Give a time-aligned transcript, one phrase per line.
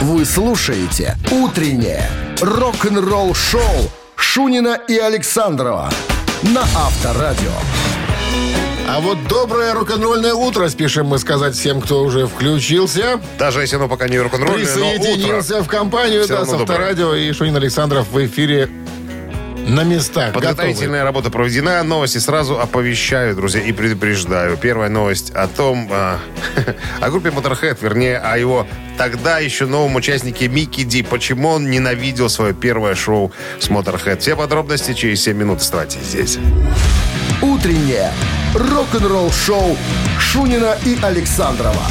[0.00, 2.08] Вы слушаете «Утреннее
[2.40, 5.90] рок-н-ролл-шоу» Шунина и Александрова
[6.42, 7.50] на Авторадио.
[8.88, 13.20] А вот доброе рок-н-ролльное утро, спешим мы сказать всем, кто уже включился.
[13.40, 15.64] Даже если оно пока не рок-н-ролльное, но Присоединился утро.
[15.64, 16.60] в компанию да, с доброе.
[16.62, 18.70] Авторадио и Шунин Александров в эфире
[19.68, 20.32] на местах.
[20.32, 20.46] Готовы.
[20.46, 21.82] Подготовительная работа проведена.
[21.82, 24.56] Новости сразу оповещаю, друзья, и предупреждаю.
[24.56, 26.18] Первая новость о том, а,
[27.00, 31.02] о группе Motorhead, вернее, о его тогда еще новом участнике Микки Ди.
[31.02, 34.18] Почему он ненавидел свое первое шоу с Motorhead.
[34.18, 35.60] Все подробности через 7 минут.
[35.60, 36.38] Оставайтесь здесь.
[37.42, 38.10] «Утреннее
[38.54, 39.76] рок-н-ролл-шоу»
[40.18, 41.84] Шунина и Александрова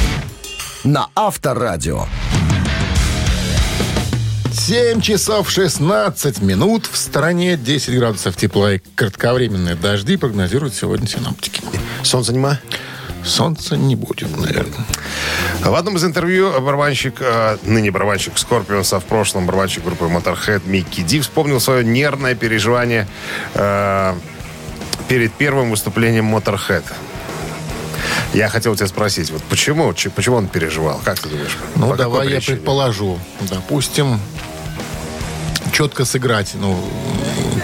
[0.83, 2.05] на Авторадио.
[4.57, 6.87] 7 часов 16 минут.
[6.91, 11.61] В стране 10 градусов тепла и кратковременные дожди прогнозируют сегодня синоптики.
[12.03, 12.59] Солнце нема?
[13.23, 14.85] Солнца не будет, наверное.
[15.61, 21.01] В одном из интервью барабанщик, э, ныне барабанщик Скорпионса, в прошлом барабанщик группы Motorhead Микки
[21.01, 23.07] Ди вспомнил свое нервное переживание
[23.53, 24.15] э,
[25.07, 26.83] перед первым выступлением Motorhead.
[28.33, 30.99] Я хотел тебя спросить, вот почему, почему он переживал?
[31.03, 31.57] Как ты думаешь?
[31.75, 33.19] Ну, По давай я предположу.
[33.41, 34.19] Допустим,
[35.71, 36.51] четко сыграть.
[36.55, 36.77] Ну,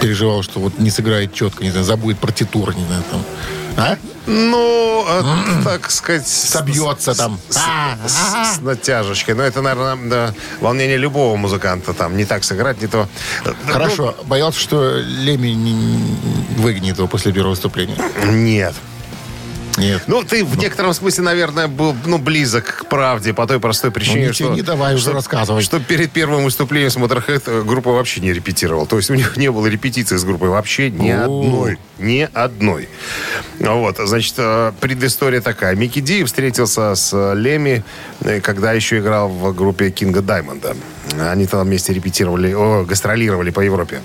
[0.00, 3.24] переживал, что вот не сыграет четко, не знаю, забудет партитур, не знаю, там.
[3.76, 3.96] А?
[4.26, 5.22] Ну, э,
[5.64, 6.26] так сказать...
[6.28, 7.40] с- Собьется там.
[7.50, 7.58] С,
[8.06, 9.34] с- с натяжечкой.
[9.34, 11.92] Но это, наверное, да, волнение любого музыканта.
[11.92, 13.08] Там не так сыграть, не то...
[13.66, 14.14] Хорошо.
[14.26, 17.96] Боялся, что Леми не- его после первого выступления.
[18.24, 18.74] Ну, Нет.
[19.76, 20.02] Нет.
[20.06, 24.28] Ну, ты в некотором смысле, наверное, был ну, близок к правде по той простой причине,
[24.28, 24.54] Ну, что...
[24.54, 25.64] не давай уже что- рассказывать.
[25.64, 28.86] Что перед первым выступлением с Motorhead э, группа вообще не репетировала.
[28.86, 31.24] То есть у них не было репетиции с группой вообще ни О.
[31.24, 31.78] одной.
[31.98, 32.88] Ни одной.
[33.58, 35.74] Вот, значит, э, предыстория такая.
[35.74, 37.82] Микки Ди встретился с э, Леми,
[38.42, 40.76] когда еще играл в группе Кинга Даймонда.
[41.20, 44.00] Они там вместе репетировали, о, гастролировали по Европе.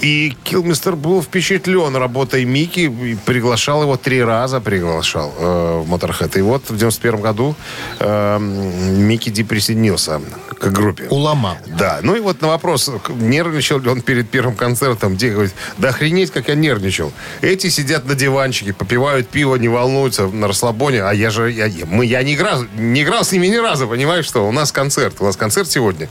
[0.00, 6.38] И Килмистер был впечатлен работой Микки и приглашал его три раза, приглашал э, в Motorhead.
[6.38, 7.54] И вот в 91 году
[8.00, 10.20] э, Микки Ди присоединился
[10.58, 11.04] к группе.
[11.10, 11.56] Уломал.
[11.66, 15.88] Да, ну и вот на вопрос, нервничал ли он перед первым концертом, где говорит, да
[15.90, 17.12] охренеть, как я нервничал.
[17.40, 22.06] Эти сидят на диванчике, попивают пиво, не волнуются на расслабоне, а я же, я- мы,
[22.06, 25.24] я не, играл, не играл с ними ни разу, понимаешь, что у нас концерт, у
[25.24, 26.08] нас концерт сегодня.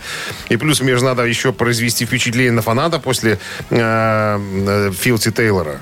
[0.49, 3.39] И плюс мне же надо еще произвести впечатление на фаната после
[3.69, 5.79] э, э, Филти Тейлора.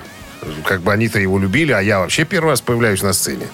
[0.64, 3.46] Как бы они-то его любили, а я вообще первый раз появляюсь на сцене.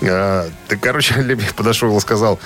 [0.00, 2.40] Э, ты, короче, Леми подошел и сказал,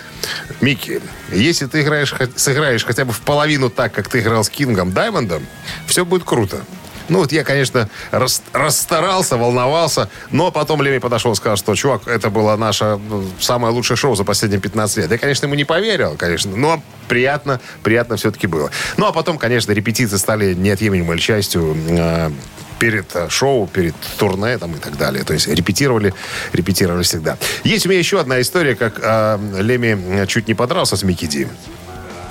[0.60, 1.00] Микки,
[1.32, 5.46] если ты играешь, сыграешь хотя бы в половину так, как ты играл с Кингом Даймондом,
[5.86, 6.64] все будет круто.
[7.08, 12.08] Ну, вот я, конечно, рас- расстарался, волновался, но потом Леми подошел и сказал, что, чувак,
[12.08, 15.10] это было наше ну, самое лучшее шоу за последние 15 лет.
[15.10, 18.70] Я, конечно, ему не поверил, конечно, но приятно, приятно все-таки было.
[18.96, 22.30] Ну, а потом, конечно, репетиции стали неотъемлемой частью э,
[22.78, 25.24] перед э, шоу, перед турне там, и так далее.
[25.24, 26.14] То есть репетировали,
[26.52, 27.36] репетировали всегда.
[27.64, 31.48] Есть у меня еще одна история, как э, Леми чуть не подрался с Микки Ди.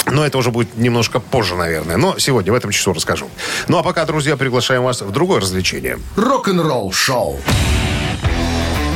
[0.06, 1.98] Но это уже будет немножко позже, наверное.
[1.98, 3.30] Но сегодня, в этом часу расскажу.
[3.68, 6.00] Ну, а пока, друзья, приглашаем вас в другое развлечение.
[6.16, 7.40] Рок-н-ролл-шоу.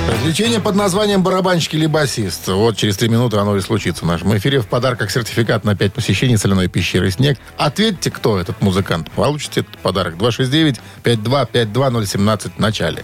[0.07, 2.47] Развлечение под названием «Барабанщик или басист».
[2.47, 4.61] Вот через три минуты оно и случится в нашем эфире.
[4.61, 7.37] В подарках сертификат на 5 посещений соляной пещеры «Снег».
[7.57, 9.11] Ответьте, кто этот музыкант.
[9.11, 10.15] Получите этот подарок.
[10.15, 13.03] 269-5252-017 в начале.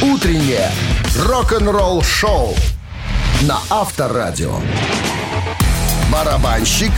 [0.00, 0.70] «Утреннее
[1.26, 2.54] рок-н-ролл-шоу»
[3.42, 4.60] на Авторадио.
[6.12, 6.90] Барабанщик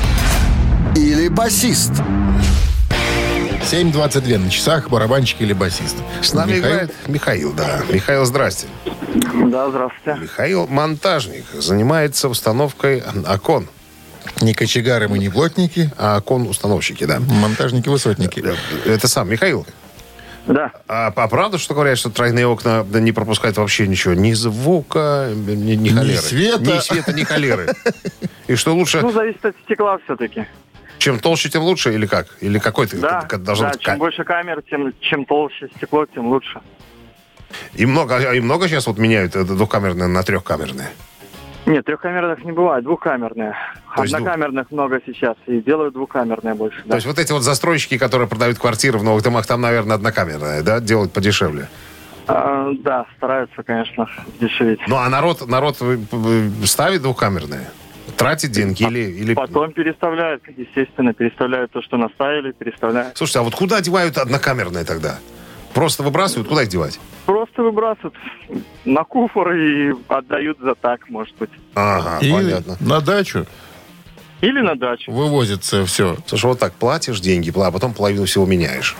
[0.94, 1.92] или басист?
[3.62, 4.88] 7.22 на часах.
[4.88, 5.96] Барабанщик или басист.
[6.22, 6.64] С нами Михаил?
[6.72, 7.82] играет Михаил, да.
[7.90, 8.66] Михаил, здрасте.
[9.46, 10.20] Да, здравствуйте.
[10.20, 11.44] Михаил монтажник.
[11.58, 13.68] Занимается установкой окон.
[14.40, 15.90] Не кочегары мы, не плотники.
[15.98, 17.18] А окон установщики, да.
[17.20, 18.44] Монтажники-высотники.
[18.86, 19.66] Это сам Михаил.
[20.46, 20.72] Да.
[20.88, 24.14] А, а правда, что говорят, что тройные окна не пропускают вообще ничего?
[24.14, 26.16] Ни звука, ни, ни холеры.
[26.18, 26.60] света.
[26.60, 27.68] Ни света, ни холеры.
[28.48, 30.46] И что лучше, Ну, зависит от стекла все-таки.
[30.98, 31.92] чем толще, тем лучше?
[31.94, 32.26] Или как?
[32.40, 36.28] Или какой ты Да, должно да быть чем больше камер, тем чем толще стекло, тем
[36.28, 36.60] лучше.
[37.74, 40.88] И много, а и много сейчас вот меняют это двухкамерные на трехкамерные?
[41.70, 43.54] Нет, трехкамерных не бывает, двухкамерные.
[43.94, 46.82] То есть Однокамерных много сейчас, и делают двухкамерные больше.
[46.82, 46.94] То Да.
[46.96, 50.80] есть вот эти вот застройщики, которые продают квартиры в новых домах, там, наверное, однокамерная, да,
[50.80, 51.68] делают подешевле.
[52.26, 54.08] А, да, стараются, конечно,
[54.40, 54.80] дешевить.
[54.88, 57.68] Ну, а народ, народ э, э, ставит двухкамерные?
[58.16, 58.98] Тратит деньги или...
[58.98, 59.34] или...
[59.34, 63.16] Потом переставляют, естественно, переставляют то, что наставили, переставляют.
[63.16, 65.18] Слушайте, а вот куда одевают однокамерные тогда?
[65.74, 66.98] Просто выбрасывают, куда их девать?
[67.26, 68.14] Просто выбрасывают
[68.84, 71.50] на куфор и отдают за так, может быть.
[71.74, 72.76] Ага, И понятно.
[72.80, 73.46] на дачу
[74.40, 75.12] Или на дачу.
[75.12, 76.16] вывозится все.
[76.26, 78.96] Слушай, вот так платишь деньги, а потом половину всего меняешь.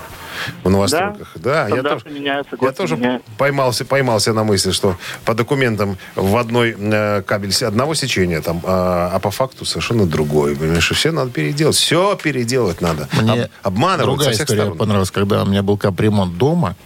[0.65, 1.33] В новостройках.
[1.37, 6.37] Да, я Стандарты тоже, меняются, я тоже поймался, поймался на мысли, что по документам в
[6.37, 10.57] одной э, кабель одного сечения, там, а, а по факту совершенно другой.
[10.57, 11.77] Понимаешь, и все надо переделать.
[11.77, 13.09] Все переделать надо.
[13.21, 14.79] Мне Об- обманывают другая со всех история сторон.
[14.79, 16.77] понравилась, когда у меня был капремонт дома.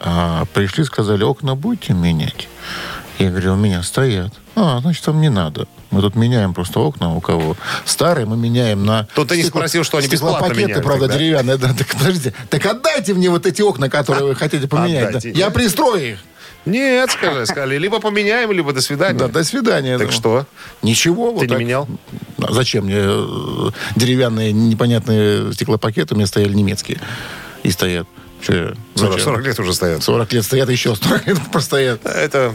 [0.00, 2.48] а, пришли, сказали, окна будете менять?
[3.18, 4.32] Я говорю, у меня стоят.
[4.54, 5.66] А, значит, вам не надо.
[5.90, 7.56] Мы тут меняем просто окна у кого.
[7.84, 9.06] Старые мы меняем на...
[9.14, 11.18] Тут ты не спросил, что они бесплатно меняют правда, тогда.
[11.18, 11.56] деревянные.
[11.56, 12.34] Да, так подождите.
[12.50, 15.12] Так отдайте мне вот эти окна, которые вы хотите поменять.
[15.12, 15.18] да.
[15.18, 15.30] Отдайте.
[15.38, 16.18] Я пристрою их.
[16.66, 19.18] Нет, скажи, сказали, либо поменяем, либо до свидания.
[19.18, 19.96] Да, до свидания.
[19.96, 20.12] Так Да.
[20.12, 20.46] что?
[20.82, 21.30] Ничего.
[21.32, 21.58] вот Ты не так.
[21.60, 21.88] менял?
[22.42, 26.12] А Зачем мне э, деревянные непонятные стеклопакеты?
[26.14, 27.00] У меня стояли немецкие.
[27.62, 28.06] И стоят.
[28.40, 29.24] Че, 40, зачем?
[29.24, 30.02] 40 лет уже стоят.
[30.02, 32.06] 40 лет стоят, еще 40 лет простоят.
[32.06, 32.54] Это,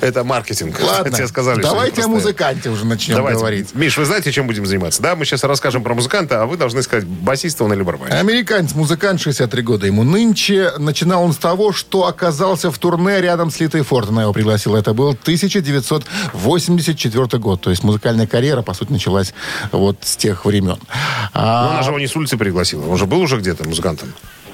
[0.00, 0.80] это маркетинг.
[0.82, 3.38] Ладно, Тебе сказали, давайте о музыканте уже начнем Давайте.
[3.38, 3.74] говорить.
[3.74, 5.02] Миш, вы знаете, чем будем заниматься?
[5.02, 8.18] Да, мы сейчас расскажем про музыканта, а вы должны сказать, басиста он или барабанщик.
[8.18, 10.72] Американец, музыкант, 63 года ему нынче.
[10.78, 14.10] Начинал он с того, что оказался в турне рядом с Литой Форд.
[14.10, 14.76] Она его пригласила.
[14.76, 17.60] Это был 1984 год.
[17.60, 19.34] То есть музыкальная карьера, по сути, началась
[19.72, 20.78] вот с тех времен.
[21.32, 22.86] А Но она же его не с улицы пригласила.
[22.86, 24.12] Он же был уже где-то музыкантом.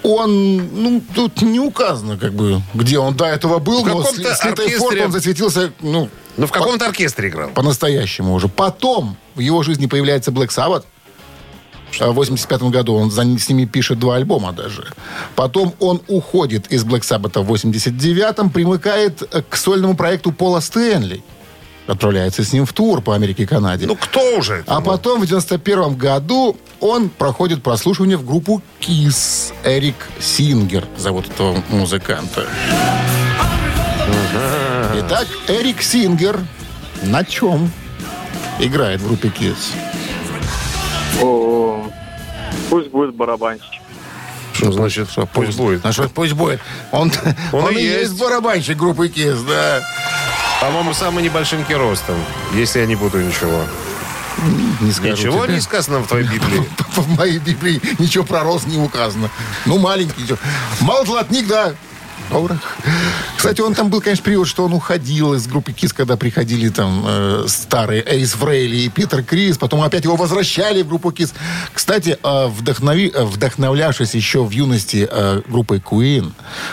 [0.08, 4.14] Он, ну, тут не указано, как бы, где он до этого был, В но с,
[4.14, 5.04] с Литой Форд оркестре.
[5.04, 7.48] он засветился, ну, Ну, в каком-то оркестре играл.
[7.50, 8.46] по-настоящему уже.
[8.48, 10.84] Потом в его жизни появляется Black Sabbath.
[12.00, 14.86] А В 85 году он за, с ними пишет два альбома даже.
[15.34, 21.22] Потом он уходит из Black Sabbath в 89-м, примыкает э, к сольному проекту Пола Стэнли.
[21.86, 23.86] Отправляется с ним в тур по Америке и Канаде.
[23.86, 24.54] Ну, кто уже?
[24.56, 24.76] это?
[24.76, 29.52] А потом в 91 году он проходит прослушивание в группу KISS.
[29.64, 32.46] Эрик Сингер зовут этого музыканта.
[34.98, 36.40] Итак, Эрик Сингер
[37.02, 37.70] на чем
[38.58, 39.72] играет в группе KISS?
[41.22, 41.86] О,
[42.68, 43.70] пусть будет барабанщик.
[44.54, 45.84] Что значит, пусть будет.
[45.84, 46.60] А что пусть будет?
[46.90, 47.12] Он,
[47.52, 48.10] Он он, и и есть.
[48.10, 48.20] есть.
[48.20, 49.82] барабанщик группы KISS, да.
[50.60, 52.16] По-моему, самый небольшенький ростом,
[52.54, 53.64] если я не буду ничего.
[54.80, 55.54] Не скажу Ничего тебе.
[55.54, 56.62] не сказано в твоей Библии.
[56.94, 59.30] В моей Библии ничего про рост не указано.
[59.64, 60.26] Ну, маленький.
[60.80, 61.74] Мал золотник, да.
[62.30, 62.58] Добрых.
[63.36, 67.04] Кстати, он там был, конечно, период, что он уходил из группы КИС, когда приходили там
[67.06, 71.34] э, старые Эйс Фрейли и Питер Крис, потом опять его возвращали в группу КИС.
[71.72, 76.32] Кстати, э, вдохнови, э, вдохновлявшись еще в юности э, группой Queen,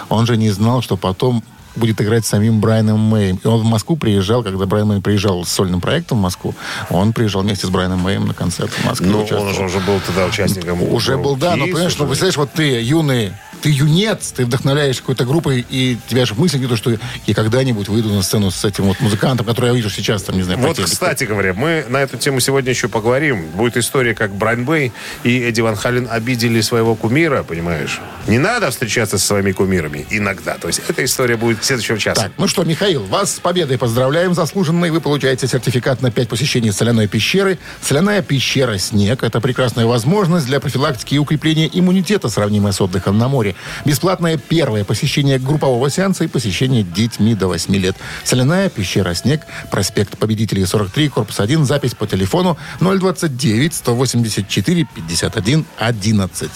[0.09, 1.43] он же не знал, что потом
[1.75, 3.39] будет играть с самим Брайаном Мэем.
[3.43, 6.55] И он в Москву приезжал, когда Брайан Мэй приезжал с сольным проектом в Москву,
[6.89, 9.07] он приезжал вместе с Брайаном Мэем на концерт в Москве.
[9.07, 10.81] Ну, он же уже был тогда участником.
[10.83, 15.23] Уже был, да, но понимаешь, ну, представляешь, вот ты юный, ты юнец, ты вдохновляешь какой-то
[15.23, 16.91] группой, и тебя же мысль то, что
[17.25, 20.43] я когда-нибудь выйду на сцену с этим вот музыкантом, который я вижу сейчас, там, не
[20.43, 23.47] знаю, Вот, кстати говоря, мы на эту тему сегодня еще поговорим.
[23.55, 24.91] Будет история, как Брайан Бэй
[25.23, 28.01] и Эдди Ван Хален обидели своего кумира, понимаешь?
[28.27, 30.57] Не надо встречаться со своими кумирами иногда.
[30.57, 32.23] То есть эта история будет следующего часа.
[32.23, 34.91] Так, ну что, Михаил, вас с победой поздравляем заслуженной.
[34.91, 37.59] Вы получаете сертификат на 5 посещений соляной пещеры.
[37.81, 43.29] Соляная пещера «Снег»— это прекрасная возможность для профилактики и укрепления иммунитета, сравнимая с отдыхом на
[43.29, 43.52] море.
[43.85, 47.95] Бесплатное первое посещение группового сеанса и посещение детьми до 8 лет.
[48.23, 49.41] Соляная пещера «Снег»,
[49.71, 56.51] проспект Победителей 43, корпус 1, запись по телефону 029 184 51 11.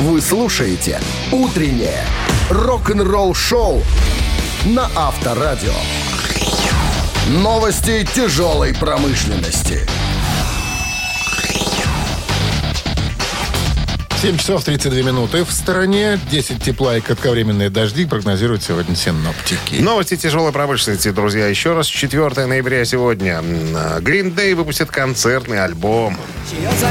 [0.00, 2.04] Вы слушаете «Утреннее
[2.50, 3.82] рок-н-ролл-шоу»
[4.64, 5.74] на Авторадио.
[7.28, 9.86] Новости тяжелой промышленности.
[14.22, 15.44] 7 часов 32 минуты.
[15.44, 19.80] В стороне 10 тепла и кратковременные дожди прогнозируют сегодня синоптики.
[19.80, 21.48] Новости тяжелой промышленности, друзья.
[21.48, 23.40] Еще раз, 4 ноября сегодня.
[23.98, 26.16] Green Day выпустит концертный альбом.
[26.46, 26.86] Позже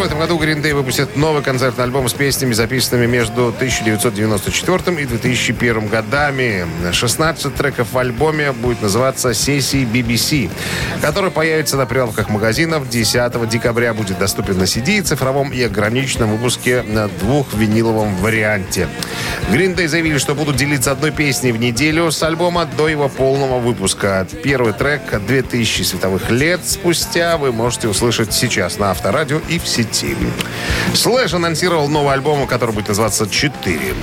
[0.00, 5.04] в этом году Green Day выпустит новый концертный альбом с песнями, записанными между 1994 и
[5.04, 6.66] 2001 годами.
[6.90, 10.50] 16 треков в альбоме будет называться «Сессии BBC»,
[11.02, 13.92] который появится на прилавках магазинов 10 декабря.
[13.92, 18.88] Будет доступен на CD, цифровом и ограниченном выпуске на двухвиниловом варианте.
[19.50, 23.58] Green Day заявили, что будут делиться одной песней в неделю с альбома до его полного
[23.58, 24.26] выпуска.
[24.42, 29.89] Первый трек «2000 световых лет» спустя вы можете услышать сейчас на Авторадио и в сети.
[30.94, 33.94] Слэш анонсировал новый альбом, который будет называться «4».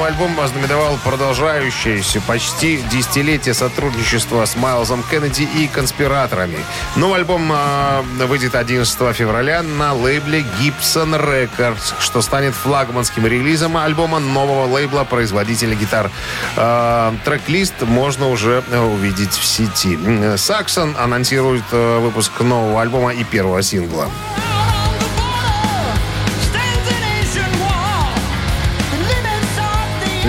[0.00, 6.56] Новый альбом ознаменовал продолжающееся почти десятилетие сотрудничества с Майлзом Кеннеди и конспираторами.
[6.96, 14.20] Новый альбом э, выйдет 11 февраля на лейбле Gibson Records, что станет флагманским релизом альбома
[14.20, 16.10] нового лейбла производителя гитар.
[16.56, 19.98] Э, трек-лист можно уже увидеть в сети.
[20.38, 24.08] Саксон анонсирует э, выпуск нового альбома и первого сингла.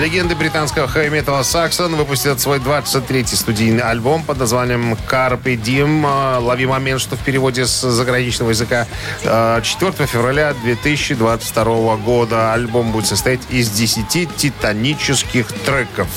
[0.02, 6.40] Легенды британского хэви-металла Саксон выпустят свой 23-й студийный альбом под названием «Carpe Diem».
[6.40, 8.88] Лови момент, что в переводе с заграничного языка.
[9.22, 9.62] 4
[10.08, 16.08] февраля 2022 года альбом будет состоять из 10 титанических треков.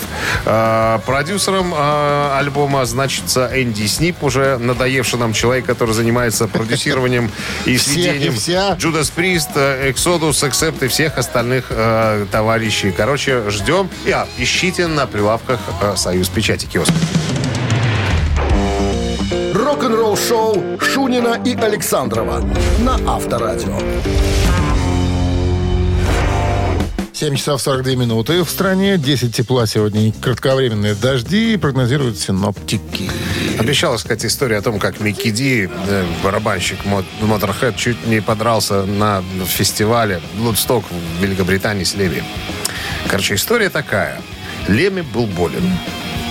[1.04, 7.30] Продюсером альбома значится Энди Снип, уже надоевший нам человек, который занимается продюсированием
[7.66, 8.78] и сведением.
[8.78, 11.70] Джудас Прист, Эксодус, Эксепт и всех остальных
[12.32, 12.90] товарищей.
[12.90, 13.73] Короче, ждем.
[14.06, 16.92] И, а, ищите на прилавках э, «Союз Печати» киоск.
[19.54, 22.44] Рок-н-ролл шоу Шунина и Александрова
[22.78, 23.78] на Авторадио.
[27.12, 28.98] 7 часов 42 минуты в стране.
[28.98, 30.12] 10 тепла сегодня.
[30.20, 33.10] Кратковременные дожди прогнозируют синоптики.
[33.58, 36.78] Обещала сказать историю о том, как Микки Ди, э, барабанщик
[37.20, 42.22] Motorhead, чуть не подрался на фестивале Блудсток в Великобритании с Леви.
[43.08, 44.20] Короче, история такая.
[44.68, 45.62] Леми был болен.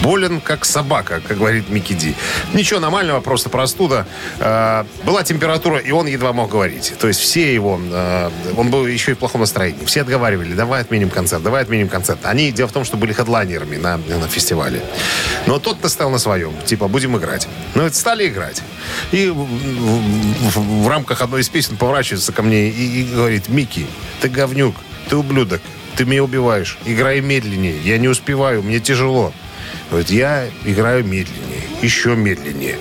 [0.01, 2.13] Болен, как собака, как говорит Микки Ди.
[2.53, 4.05] Ничего нормального, просто простуда.
[4.39, 6.93] Э, была температура, и он едва мог говорить.
[6.99, 7.79] То есть все его...
[7.81, 9.85] Э, он был еще и в плохом настроении.
[9.85, 12.19] Все отговаривали, давай отменим концерт, давай отменим концерт.
[12.23, 14.81] Они, дело в том, что были хедлайнерами на, на фестивале.
[15.45, 16.53] Но тот настоял на своем.
[16.65, 17.47] Типа, будем играть.
[17.73, 18.61] Ну, это стали играть.
[19.13, 23.87] И в, в, в рамках одной из песен поворачивается ко мне и, и говорит, Микки,
[24.19, 24.75] ты говнюк,
[25.07, 25.61] ты ублюдок,
[25.95, 26.77] ты меня убиваешь.
[26.85, 27.79] Играй медленнее.
[27.79, 29.33] Я не успеваю, мне тяжело.
[29.89, 32.77] Говорит, я играю медленнее, еще медленнее.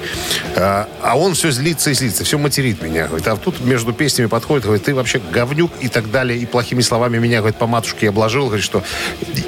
[0.57, 3.07] А, а он все злится и злится, все материт меня.
[3.07, 6.39] Говорит, а тут между песнями подходит, говорит, ты вообще говнюк и так далее.
[6.39, 8.47] И плохими словами меня, говорит, по матушке обложил.
[8.47, 8.83] Говорит, что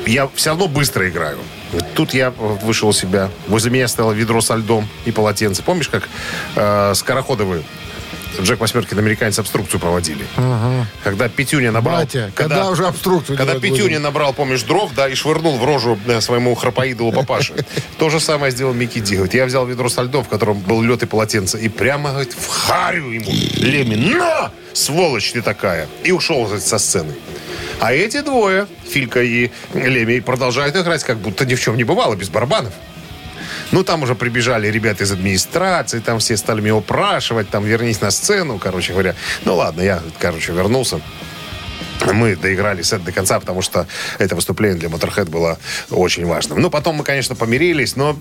[0.07, 1.39] я все равно быстро играю.
[1.73, 3.31] Говорит, тут я вышел у себя.
[3.49, 5.63] Возле меня стояло ведро со льдом и полотенце.
[5.63, 6.09] Помнишь, как
[6.57, 7.63] э, скороходовые
[8.41, 10.25] Джек Восьмеркин американец обструкцию проводили.
[10.37, 10.87] Ага.
[11.03, 12.01] Когда Петюня набрал...
[12.01, 14.03] Батя, когда, когда уже обструкцию Когда Петюня будем.
[14.03, 17.55] набрал, помнишь, дров, да, и швырнул в рожу да, своему храпоидолу папаше.
[17.99, 19.17] То же самое сделал Микки Ди.
[19.17, 22.33] Говорит, я взял ведро со льдом, в котором был лед и полотенце, и прямо, говорит,
[22.33, 23.95] в харю ему Леми.
[23.95, 24.51] На!
[24.73, 25.89] Сволочь ты такая!
[26.03, 27.15] И ушел со сцены.
[27.81, 32.15] А эти двое, Филька и Леми, продолжают играть, как будто ни в чем не бывало,
[32.15, 32.73] без барабанов.
[33.73, 38.11] Ну, там уже прибежали ребята из администрации, там все стали меня упрашивать, там, вернись на
[38.11, 39.15] сцену, короче говоря.
[39.45, 41.01] Ну, ладно, я, короче, вернулся.
[42.13, 43.87] Мы доиграли сет до конца, потому что
[44.19, 45.59] это выступление для Motorhead было
[45.91, 46.61] очень важным.
[46.61, 48.17] Ну, потом мы, конечно, помирились, но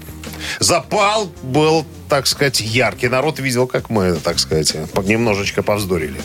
[0.59, 3.07] запал был, так сказать, яркий.
[3.07, 6.19] Народ видел, как мы, так сказать, немножечко повздорили.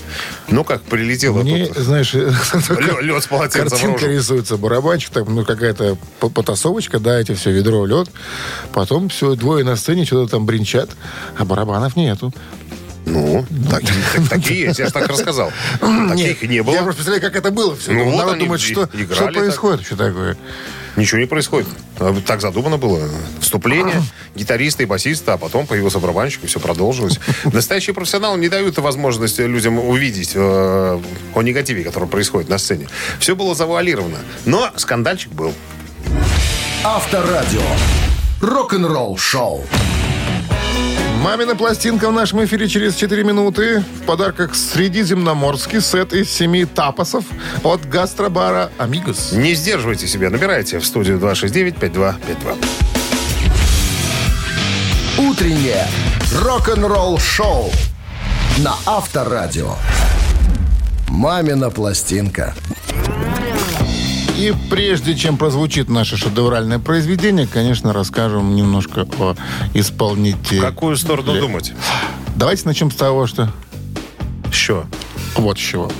[0.48, 1.78] Ну, как прилетело Мне, тут.
[1.78, 2.14] знаешь,
[3.00, 8.08] лед с полотенцем Картинка рисуется, барабанчик, там, ну, какая-то потасовочка, да, эти все, ведро, лед.
[8.72, 10.90] Потом все, двое на сцене что-то там бренчат,
[11.36, 12.32] а барабанов нету.
[13.08, 15.50] Ну, такие, так, такие есть, я же так рассказал.
[15.80, 16.74] Таких не было.
[16.74, 17.92] Я просто представляю, как это было все.
[17.92, 19.34] Ну, вот Народ они думает, что, что так.
[19.34, 20.36] происходит, что такое.
[20.96, 21.68] Ничего не происходит.
[22.00, 23.08] А Так задумано было.
[23.40, 24.02] Вступление
[24.34, 27.20] гитариста и басиста, а потом появился барабанщик, и все продолжилось.
[27.52, 31.00] Настоящие профессионалы не дают возможности людям увидеть э,
[31.34, 32.88] о негативе, который происходит на сцене.
[33.20, 34.18] Все было завуалировано.
[34.44, 35.54] Но скандальчик был.
[36.84, 37.62] Авторадио.
[38.40, 39.64] Рок-н-ролл шоу.
[41.22, 43.80] Мамина пластинка в нашем эфире через 4 минуты.
[43.80, 47.24] В подарках средиземноморский сет из семи тапосов
[47.64, 49.32] от гастробара «Амигос».
[49.32, 50.30] Не сдерживайте себя.
[50.30, 52.64] Набирайте в студию 269-5252.
[55.18, 55.88] Утреннее
[56.40, 57.72] рок-н-ролл шоу
[58.58, 59.74] на Авторадио.
[61.08, 62.54] Мамина пластинка.
[64.38, 69.34] И прежде чем прозвучит наше шедевральное произведение, конечно, расскажем немножко о
[69.74, 70.60] исполнителе.
[70.60, 71.72] В какую сторону думать?
[72.36, 73.52] Давайте начнем с того, что...
[74.52, 74.86] Что?
[75.34, 75.90] Вот с чего.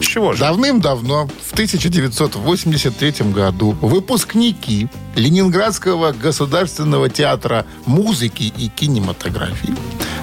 [0.00, 0.40] С чего же?
[0.40, 9.74] Давным-давно, в 1983 году, выпускники Ленинградского государственного театра музыки и кинематографии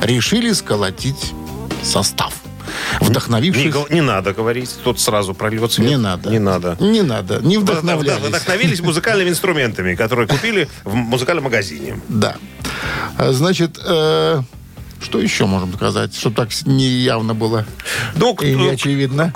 [0.02, 1.34] решили сколотить
[1.84, 2.34] состав.
[3.00, 3.74] Вдохновившись...
[3.90, 5.82] Не, не надо говорить, тут сразу прольется.
[5.82, 6.30] Не надо.
[6.30, 6.78] Не надо.
[6.80, 7.40] Не надо.
[7.42, 8.22] Не Вдох- вдохновлялись.
[8.24, 12.00] Вдохновились музыкальными инструментами, которые купили в музыкальном магазине.
[12.10, 12.36] Да.
[13.18, 14.42] А, Значит, э,
[15.04, 17.66] Что еще можем сказать, чтобы так не явно было
[18.16, 19.34] Ну, и не к- очевидно?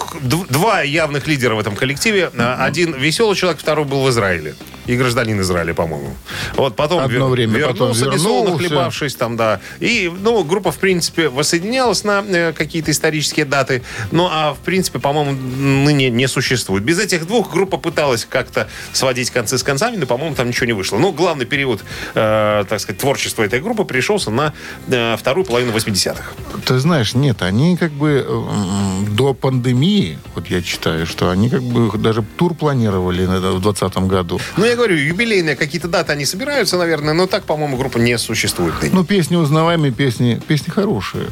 [0.49, 2.29] Два явных лидера в этом коллективе.
[2.37, 4.53] А, Один веселый человек, второй был в Израиле.
[4.85, 6.15] И гражданин Израиля, по-моему.
[6.55, 8.67] Вот потом Одно вер- время, потом вернулся, несолоно вернулся.
[8.67, 9.59] хлебавшись там, да.
[9.79, 13.81] И, ну, группа, в принципе, воссоединялась на э, какие-то исторические даты.
[14.11, 16.83] Ну, а, в принципе, по-моему, ныне не существует.
[16.83, 20.73] Без этих двух группа пыталась как-то сводить концы с концами, но, по-моему, там ничего не
[20.73, 20.97] вышло.
[20.97, 24.53] Ну, главный период, э, так сказать, творчества этой группы пришелся на
[24.87, 26.23] э, вторую половину 80-х.
[26.65, 31.63] Ты знаешь, нет, они как бы м, до пандемии, вот я читаю, что они как
[31.63, 34.39] бы даже тур планировали на- в 2020 году.
[34.57, 38.75] Ну, я говорю, юбилейные какие-то даты они собираются, наверное, но так, по-моему, группа не существует.
[38.91, 41.27] Ну, песни узнаваемые, песни, песни хорошие.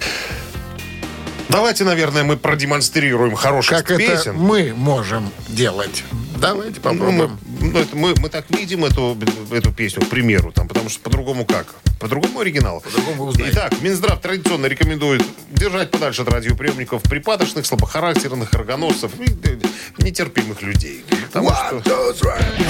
[1.49, 4.13] Давайте, наверное, мы продемонстрируем хороших Как песен.
[4.15, 6.03] это мы можем делать?
[6.39, 7.39] Давайте Ну, мы, попробуем.
[7.59, 9.17] ну, это мы, мы так видим эту,
[9.51, 11.67] эту песню, к примеру, там, потому что по-другому как?
[12.03, 12.81] По-другому оригинал.
[12.81, 13.53] По-другому вы узнаете.
[13.55, 21.05] Итак, Минздрав традиционно рекомендует держать подальше от радиоприемников припадочных, слабохарактерных, рогоносцев и нетерпимых людей.
[21.31, 21.81] Потому что...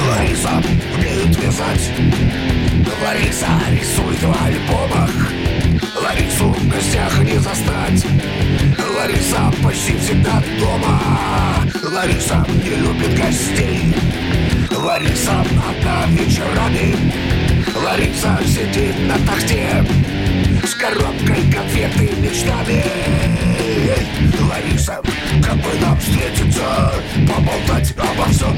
[0.08, 0.64] Лариса
[0.96, 1.92] умеет вязать
[3.04, 5.10] Лариса рисует в альбомах.
[6.04, 8.06] Ларису в гостях не застать.
[8.96, 11.02] Лариса почти всегда дома.
[11.92, 13.96] Лариса не любит гостей.
[14.78, 19.86] Лариса одна вечерами Лариса сидит на тахте
[20.64, 22.84] С коробкой конфеты мечтами.
[24.50, 25.02] Лариса,
[25.44, 26.94] как бы нам встретиться?
[27.28, 28.58] Поболтать обо всем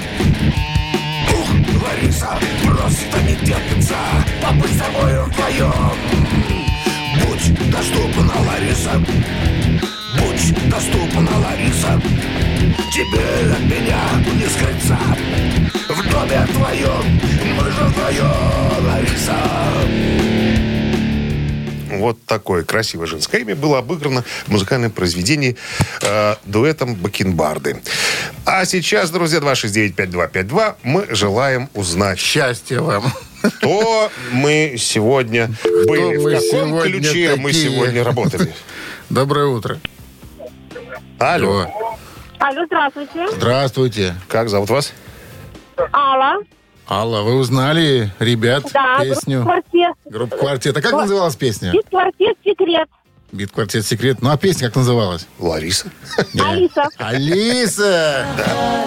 [1.32, 1.50] Ух,
[1.84, 3.96] Лариса, просто не терпится
[4.42, 5.94] Побыть с тобой вдвоем
[7.26, 9.02] Будь доступна, Лариса.
[10.20, 12.02] Будь доступна, Лариса
[12.94, 14.02] Тебе от меня
[14.34, 14.98] не скрыться
[15.90, 17.22] В доме твоем
[17.58, 19.36] Мы же вдвоем, Лариса
[21.98, 25.56] Вот такое красивое женское имя было обыграно в музыкальном произведении
[26.02, 27.82] э, дуэтом Бакенбарды.
[28.46, 33.12] А сейчас, друзья, 269-5252, мы желаем узнать, Счастья вам.
[33.42, 35.52] кто мы сегодня
[35.88, 37.70] были, мы в каком сегодня ключе мы такие?
[37.72, 38.54] сегодня работали.
[39.10, 39.80] Доброе утро.
[41.18, 41.66] Алло,
[42.46, 42.64] Алло.
[42.68, 43.28] Здравствуйте.
[43.32, 44.16] Здравствуйте.
[44.28, 44.94] как зовут вас?
[45.92, 46.44] Алла.
[46.88, 49.42] Алла, вы узнали, ребят, Да, песню?
[49.42, 49.94] квартет.
[50.06, 50.78] Группа «Квартет».
[50.78, 51.72] А как называлась песня?
[51.72, 52.88] Бит квартет секрет.
[53.32, 54.22] Бит «Квартет Секрет».
[54.22, 55.28] Ну, а песня как называлась?
[55.40, 55.92] Лариса.
[56.40, 56.88] Алиса.
[57.00, 58.28] Алиса!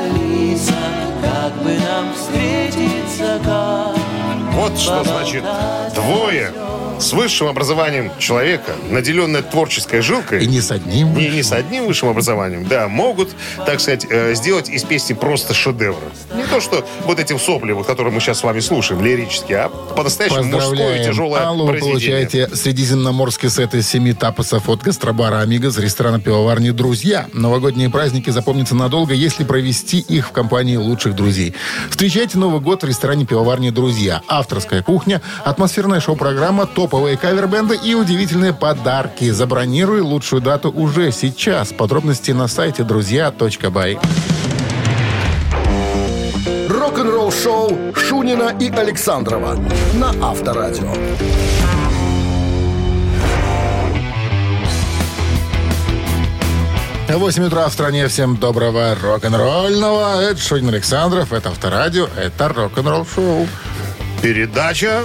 [0.04, 0.74] Алиса,
[1.20, 3.96] как бы нам встретиться, как
[4.54, 5.42] Вот что значит
[5.96, 6.52] двое
[6.98, 10.44] с высшим образованием человека, наделенная творческой жилкой.
[10.44, 11.14] И не с одним.
[11.14, 13.30] Не, не с одним высшим образованием, да, могут,
[13.64, 16.00] так сказать, э, сделать из песни просто шедевр.
[16.34, 19.68] Не то, что вот эти сопли, вот, которые мы сейчас с вами слушаем, лирические, а
[19.68, 26.20] по-настоящему мужское тяжелое Аллу, вы получаете средиземноморский сет из семи тапосов от гастробара «Амигос» ресторана
[26.20, 27.28] пивоварни «Друзья».
[27.32, 31.54] Новогодние праздники запомнятся надолго, если провести их в компании лучших друзей.
[31.90, 34.22] Встречайте Новый год в ресторане пивоварни «Друзья».
[34.28, 39.30] Авторская кухня, атмосферная шоу-программа, топовые кавер-бенды и удивительные подарки.
[39.30, 41.68] Забронируй лучшую дату уже сейчас.
[41.70, 43.98] Подробности на сайте друзья.бай.
[46.66, 49.58] Рок-н-ролл шоу Шунина и Александрова
[49.94, 50.94] на Авторадио.
[57.08, 58.08] 8 утра в стране.
[58.08, 60.22] Всем доброго рок-н-ролльного.
[60.22, 63.46] Это Шунин Александров, это Авторадио, это рок-н-ролл шоу.
[64.22, 65.02] Передача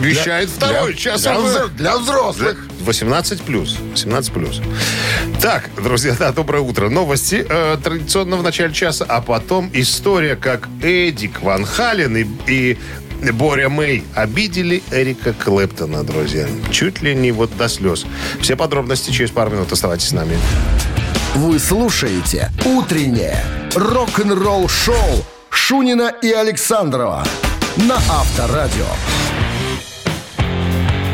[0.00, 1.22] вещает второй для- час.
[1.22, 1.48] для уже.
[1.58, 2.66] взро- для взрослых.
[2.80, 3.76] 18 плюс.
[3.92, 4.60] 18 плюс.
[5.40, 6.88] Так, друзья, да, доброе утро.
[6.88, 12.78] Новости э, традиционно в начале часа, а потом история, как Эдик Ван Хален и, и
[13.32, 16.46] Боря Мэй обидели Эрика Клэптона, друзья.
[16.70, 18.04] Чуть ли не вот до слез.
[18.40, 19.72] Все подробности через пару минут.
[19.72, 20.36] Оставайтесь с нами.
[21.34, 23.42] Вы слушаете «Утреннее
[23.74, 27.24] рок-н-ролл-шоу» Шунина и Александрова
[27.76, 28.86] на Авторадио.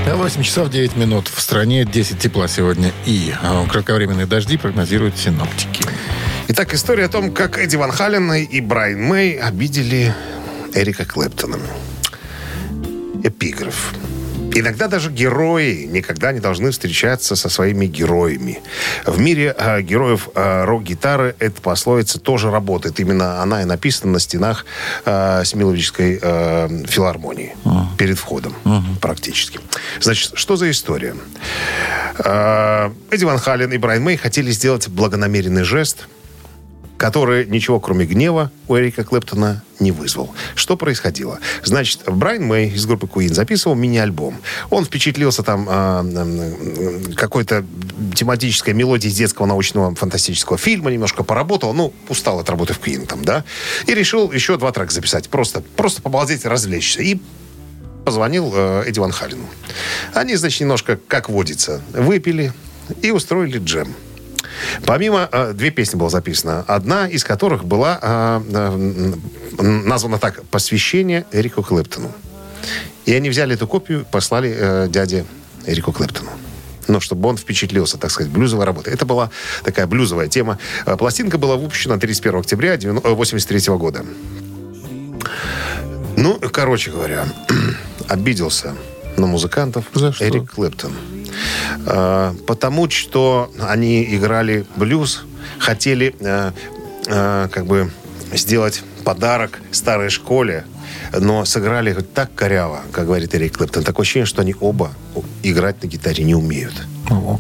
[0.07, 1.29] 8 часов 9 минут.
[1.29, 2.93] В стране 10 тепла сегодня.
[3.07, 5.85] И э, кратковременные дожди прогнозируют синоптики.
[6.49, 10.13] Итак, история о том, как Эдди Ван Хален и Брайан Мэй обидели
[10.75, 11.59] Эрика Клэптона.
[13.23, 13.95] Эпиграф.
[14.55, 18.61] Иногда даже герои никогда не должны встречаться со своими героями.
[19.07, 23.01] В мире э, героев э, рок-гитары эта пословица тоже работает.
[23.01, 24.67] Именно она и написана на стенах
[25.05, 27.55] э, Смиловической э, филармонии.
[27.99, 28.55] Перед входом
[29.01, 29.61] практически.
[30.01, 31.15] Значит, что за история?
[32.19, 36.07] Э, Эдди Ван Хален и Брайан Мэй хотели сделать благонамеренный жест–
[37.03, 40.33] который ничего, кроме гнева, у Эрика Клэптона не вызвал.
[40.55, 41.41] Что происходило?
[41.65, 44.37] Значит, Брайан Мэй из группы Queen записывал мини-альбом.
[44.71, 47.65] Он впечатлился там м, какой-то
[48.15, 53.05] тематической мелодией из детского научного фантастического фильма, немножко поработал, ну, устал от работы в Queen
[53.05, 53.45] там, да,
[53.89, 57.03] и решил еще два трека записать, просто, просто побалдеть, развлечься.
[57.03, 57.21] И
[58.05, 59.49] позвонил э, Эдди Ван Халину.
[60.15, 62.53] Они, значит, немножко, как водится, выпили
[63.03, 63.93] и устроили джем.
[64.85, 66.65] Помимо, э, две песни было записано.
[66.67, 72.11] Одна из которых была э, э, названа так «Посвящение Эрику Клэптону».
[73.05, 75.25] И они взяли эту копию, послали э, дяде
[75.67, 76.31] Эрику Клэптону.
[76.89, 78.93] Ну, чтобы он впечатлился, так сказать, блюзовой работой.
[78.93, 79.31] Это была
[79.63, 80.59] такая блюзовая тема.
[80.99, 84.05] Пластинка была выпущена 31 октября 1983 года.
[86.17, 87.27] Ну, короче говоря,
[88.09, 88.75] обиделся
[89.17, 90.25] на музыкантов За что?
[90.25, 90.93] Эрик Клэптон.
[91.87, 95.25] А, потому что они играли блюз,
[95.59, 96.53] хотели э,
[97.07, 97.91] э, как бы
[98.33, 100.65] сделать подарок старой школе,
[101.19, 103.85] но сыграли так коряво, как говорит Эрик Клэптон.
[103.85, 104.93] Такое ощущение, что они оба
[105.43, 106.75] играть на гитаре не умеют.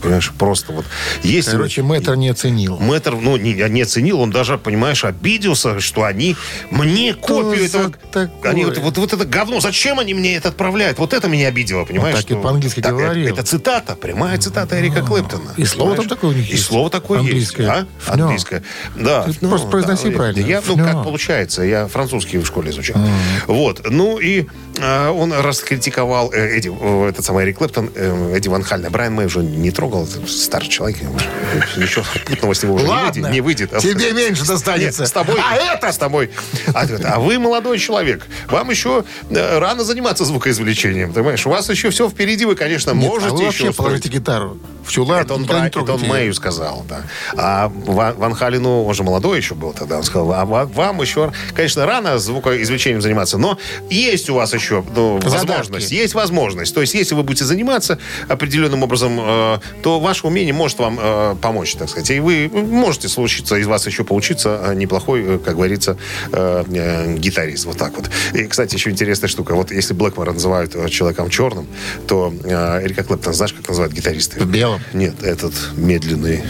[0.02, 0.84] Понимаешь, просто вот...
[1.22, 2.78] Если Короче, мэтр не оценил.
[2.78, 6.36] Мэтр, ну, не, не оценил, он даже, понимаешь, обиделся, что они
[6.70, 7.94] мне копию за этого...
[8.12, 8.30] такое?
[8.50, 10.98] Они вот, вот, вот это говно, зачем они мне это отправляют?
[10.98, 12.16] Вот это меня обидело, понимаешь?
[12.16, 13.24] так и что- по-английски Так, говорил.
[13.24, 15.54] Это, это цитата, прямая цитата Эрика Клэптона.
[15.56, 16.64] И слово там такое у них И есть?
[16.64, 17.62] слово такое Английское.
[17.62, 17.86] есть.
[18.08, 18.12] А?
[18.12, 18.62] Английское.
[18.96, 19.22] Да.
[19.22, 20.16] Ты просто произноси да.
[20.16, 20.46] правильно.
[20.46, 22.98] Я, ну, как получается, я французский в школе изучал.
[23.46, 23.88] Вот.
[23.88, 24.46] Ну, и
[24.78, 28.88] э, он раскритиковал э, Эдди, э, этот самый Эрик Клэптон, э, Эдди Ван Халь.
[28.90, 33.12] Брайан Мэй уже не трогал, старый человек, уже ничего путного с него уже не Ладно,
[33.12, 33.32] выйдет.
[33.32, 33.78] Не выйдет.
[33.78, 35.02] тебе меньше достанется.
[35.02, 35.36] Нет, с тобой.
[35.40, 35.92] А это?
[35.92, 36.30] С тобой.
[36.74, 38.26] А, а вы молодой человек.
[38.48, 41.46] Вам еще э, рано заниматься звукоизвлечением, понимаешь?
[41.46, 42.44] У вас еще все впереди.
[42.46, 43.76] Вы, конечно, Нет, можете а вы еще вообще устроить.
[43.76, 45.20] положите гитару в чулан.
[45.20, 46.00] Это он, никогда Бра- не это он.
[46.02, 47.02] Мэю сказал, да.
[47.36, 51.00] А Ван, Ван Халину, он же молодой еще был тогда, он сказал, а ва- вам
[51.00, 53.56] еще, конечно, рано звукоизвлечением заниматься, но
[53.88, 55.92] есть у вас еще ну, возможность.
[55.92, 56.74] Есть возможность.
[56.74, 61.36] То есть, если вы будете заниматься определенным образом, э, то ваше умение может вам э,
[61.40, 62.10] помочь, так сказать.
[62.10, 65.96] И вы можете случиться, из вас еще получиться э, неплохой, как говорится,
[66.32, 67.66] э, э, гитарист.
[67.66, 68.10] Вот так вот.
[68.32, 69.54] И, кстати, еще интересная штука.
[69.54, 71.66] Вот если Блэкмора называют человеком черным,
[72.06, 74.40] то э, Эрика Клэптон, знаешь, как называют гитаристы?
[74.40, 74.80] В белом.
[74.94, 76.42] Нет, этот медленный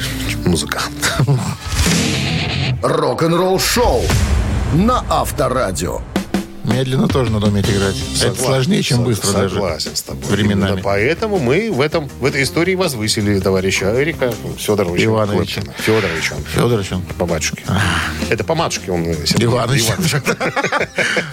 [0.44, 1.14] музыкант.
[2.82, 4.02] Рок-н-ролл шоу
[4.74, 6.00] на Авторадио.
[6.72, 7.94] Медленно тоже надо уметь играть.
[7.96, 9.54] это Согласен, сложнее, чем быстро даже.
[9.54, 10.24] Согласен с тобой.
[10.30, 10.70] Временами.
[10.70, 15.04] Именно поэтому мы в, этом, в этой истории возвысили товарища Эрика Федоровича.
[15.04, 15.60] Ивановича.
[15.60, 15.76] Клэптона.
[15.82, 16.34] Федоровича.
[16.36, 16.44] он.
[16.44, 17.02] Федорович, он.
[17.18, 17.62] По батюшке.
[18.30, 19.04] Это по матушке он.
[19.04, 19.84] э, Сергей Иванович.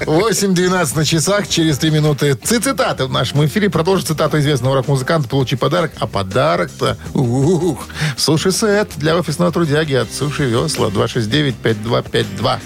[0.06, 1.47] 8.12 на часах.
[1.47, 3.69] Через 3 минуты цитаты в нашем эфире.
[3.69, 5.28] Продолжит цитату известного рок-музыканта.
[5.30, 5.91] Получи подарок.
[5.99, 6.97] А подарок-то...
[7.13, 7.86] Ух,
[8.17, 10.88] суши-сет для офисного трудяги от Суши Весла.
[10.89, 12.60] 269-5252.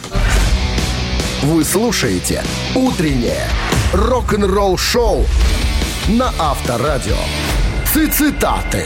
[1.43, 2.41] Вы слушаете
[2.73, 3.45] «Утреннее
[3.91, 5.25] рок-н-ролл-шоу»
[6.07, 7.17] на Авторадио.
[7.93, 8.85] Цитаты.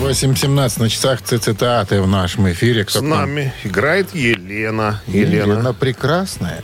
[0.00, 2.86] 8.17 на часах цитаты в нашем эфире.
[2.88, 5.02] С нами играет Елена.
[5.06, 5.52] Елена.
[5.52, 5.74] Елена.
[5.74, 6.62] прекрасная.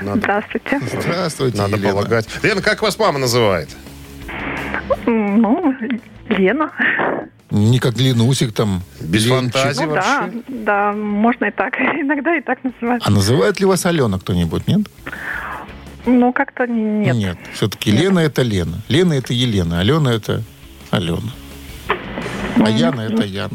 [0.00, 0.80] Здравствуйте.
[0.90, 1.92] Здравствуйте, Надо Елена.
[1.92, 2.28] полагать.
[2.42, 3.68] Лена, как вас мама называет?
[5.36, 5.74] Ну,
[6.28, 6.70] Лена.
[7.50, 8.82] Не как Ленусик там.
[9.00, 9.52] Без Ленчик.
[9.54, 10.42] фантазии Ну да, вообще?
[10.48, 11.74] да, можно и так.
[12.00, 13.02] Иногда и так называют.
[13.06, 14.80] А называет ли вас Алена кто-нибудь, нет?
[16.06, 17.14] Ну, как-то нет.
[17.14, 17.38] Нет.
[17.52, 18.80] Все-таки Лена это Лена.
[18.88, 19.80] Лена это Елена.
[19.80, 20.42] Алена это
[20.90, 21.32] Алена.
[22.56, 23.50] А Яна это Ян.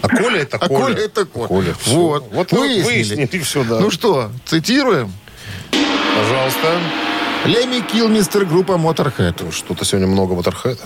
[0.00, 0.80] А Коля это А Коля.
[0.94, 1.48] Коля это Коля.
[1.48, 1.74] Коля.
[1.86, 2.28] Вот.
[2.32, 2.84] Вот вы выяснили.
[3.16, 3.80] выяснили, все, да.
[3.80, 5.12] Ну что, цитируем.
[6.16, 6.78] Пожалуйста.
[7.44, 9.52] Леми Килл, мистер группа Motorhead.
[9.52, 10.82] Что-то сегодня много Моторхеда.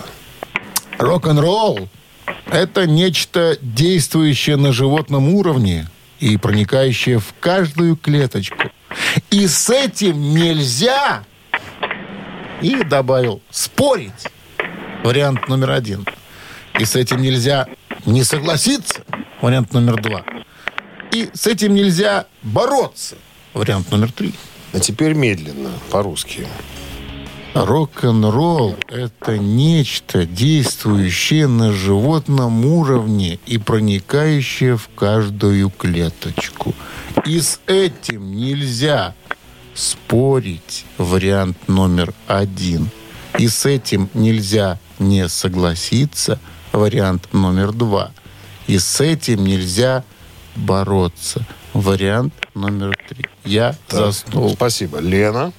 [0.97, 1.89] Рок-н-ролл–
[2.45, 5.87] это нечто действующее на животном уровне
[6.19, 8.57] и проникающее в каждую клеточку.
[9.31, 11.23] И с этим нельзя,
[12.61, 14.11] и добавил, спорить.
[15.03, 16.05] Вариант номер один.
[16.79, 17.67] И с этим нельзя
[18.05, 19.03] не согласиться.
[19.41, 20.23] Вариант номер два.
[21.11, 23.17] И с этим нельзя бороться.
[23.53, 24.33] Вариант номер три.
[24.73, 26.47] А теперь медленно, по-русски.
[27.53, 36.73] Рок-н-ролл– это нечто, действующее на животном уровне и проникающее в каждую клеточку.
[37.27, 39.13] И с этим нельзя
[39.75, 40.85] спорить.
[40.97, 42.89] Вариант номер один.
[43.37, 46.39] И с этим нельзя не согласиться.
[46.71, 48.11] Вариант номер два.
[48.65, 50.03] И с этим нельзя
[50.55, 51.45] бороться.
[51.73, 53.25] Вариант номер три.
[53.45, 54.51] Я заснул.
[54.51, 54.99] Спасибо.
[54.99, 55.51] Лена.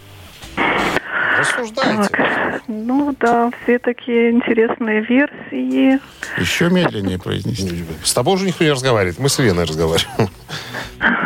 [1.39, 2.61] Рассуждайте.
[2.69, 6.01] Ну да, все такие интересные версии.
[6.41, 7.85] Еще медленнее произнести.
[8.03, 9.19] С тобой уже никто не разговаривает.
[9.19, 10.31] Мы с Леной разговариваем.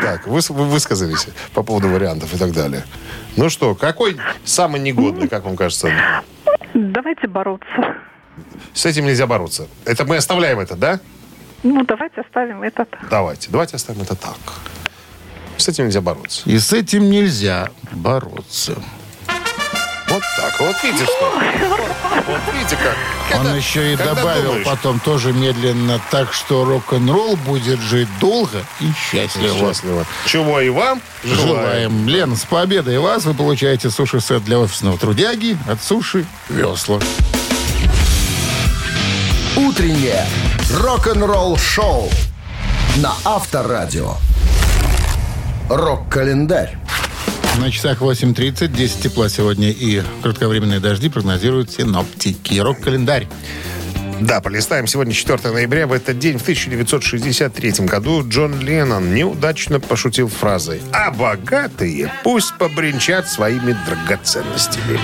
[0.01, 2.85] Так, вы, вы высказались по поводу вариантов и так далее.
[3.37, 5.91] Ну что, какой самый негодный, как вам кажется?
[6.73, 7.97] Давайте бороться.
[8.73, 9.69] С этим нельзя бороться.
[9.85, 10.99] Это мы оставляем это, да?
[11.63, 12.89] Ну, давайте оставим этот.
[13.11, 13.49] Давайте.
[13.51, 14.37] Давайте оставим это так.
[15.59, 16.43] С этим нельзя бороться.
[16.47, 18.75] И с этим нельзя бороться.
[20.09, 20.61] Вот так.
[20.61, 21.33] Вот видите что?
[22.27, 22.97] Вот видите как.
[23.39, 28.65] Он Когда- еще и добавил думаешь, потом тоже медленно так, что рок-н-ролл будет жить долго
[28.81, 29.59] и счастливо.
[29.59, 30.07] Счастливо.
[30.25, 31.47] Чего и вам желаем.
[31.47, 32.09] Желаем.
[32.09, 37.01] Лен, с победой вас вы получаете суши-сет для офисного трудяги от Суши Весла.
[39.57, 40.25] Утреннее
[40.73, 42.09] рок-н-ролл-шоу
[42.97, 44.15] на Авторадио.
[45.69, 46.77] Рок-календарь.
[47.61, 52.59] На часах 8.30, 10 тепла сегодня и кратковременные дожди прогнозируют синоптики.
[52.59, 53.27] Рок-календарь.
[54.21, 54.87] Да, полистаем.
[54.87, 55.87] Сегодня 4 ноября.
[55.87, 63.29] В этот день, в 1963 году, Джон Леннон неудачно пошутил фразой «А богатые пусть побренчат
[63.29, 64.99] своими драгоценностями».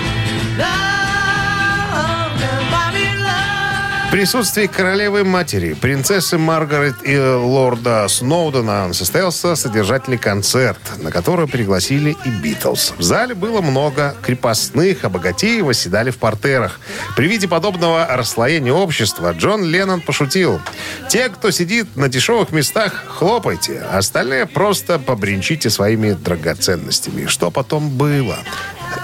[4.15, 12.93] Присутствии королевы-матери, принцессы Маргарет и лорда Сноудена состоялся содержательный концерт, на который пригласили и Битлз.
[12.97, 16.79] В зале было много крепостных, а богатеи восседали в портерах.
[17.17, 20.61] При виде подобного расслоения общества Джон Леннон пошутил.
[21.09, 27.25] «Те, кто сидит на дешевых местах, хлопайте, а остальные просто побренчите своими драгоценностями».
[27.25, 28.37] Что потом было?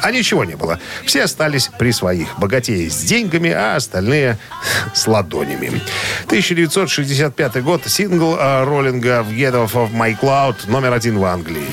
[0.01, 0.79] А ничего не было.
[1.05, 2.39] Все остались при своих.
[2.39, 4.37] Богатеи с деньгами, а остальные
[4.93, 5.81] с ладонями.
[6.25, 7.81] 1965 год.
[7.85, 11.67] Сингл э, роллинга в Get Off of My Cloud номер один в Англии.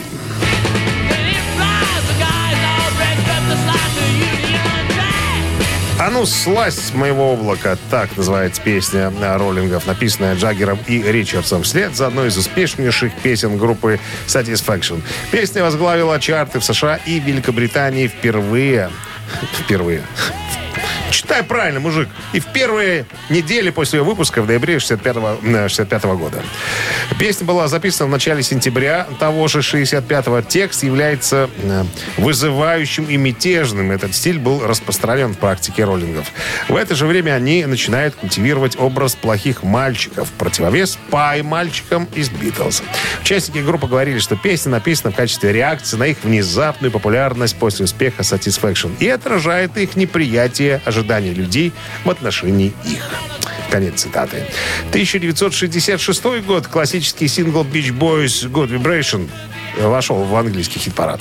[6.01, 7.77] А ну, слазь с моего облака.
[7.91, 13.99] Так называется песня роллингов, написанная Джаггером и Ричардсом вслед за одной из успешнейших песен группы
[14.29, 15.03] Satisfaction.
[15.33, 18.91] Песня возглавила чарты в США и Великобритании впервые.
[19.59, 20.05] Впервые.
[21.11, 22.09] Читай правильно, мужик.
[22.33, 25.17] И в первые недели после ее выпуска в ноябре 65
[25.69, 26.43] 65 года.
[27.19, 30.43] Песня была записана в начале сентября того же 65-го.
[30.43, 31.85] Текст является э,
[32.19, 33.91] вызывающим и мятежным.
[33.91, 36.31] Этот стиль был распространен в практике роллингов.
[36.69, 42.83] В это же время они начинают культивировать образ плохих мальчиков, противовес пай-мальчикам из Битлз.
[43.23, 48.23] Участники группы говорили, что песня написана в качестве реакции на их внезапную популярность после успеха
[48.23, 51.73] Satisfaction и отражает их неприятие ожиданий людей
[52.05, 53.09] в отношении их.
[53.71, 54.47] Конец цитаты.
[54.91, 56.67] 1966 год.
[56.67, 59.29] Классический сингл Beach Boys Good Vibration
[59.81, 61.21] вошел в английский хит-парад.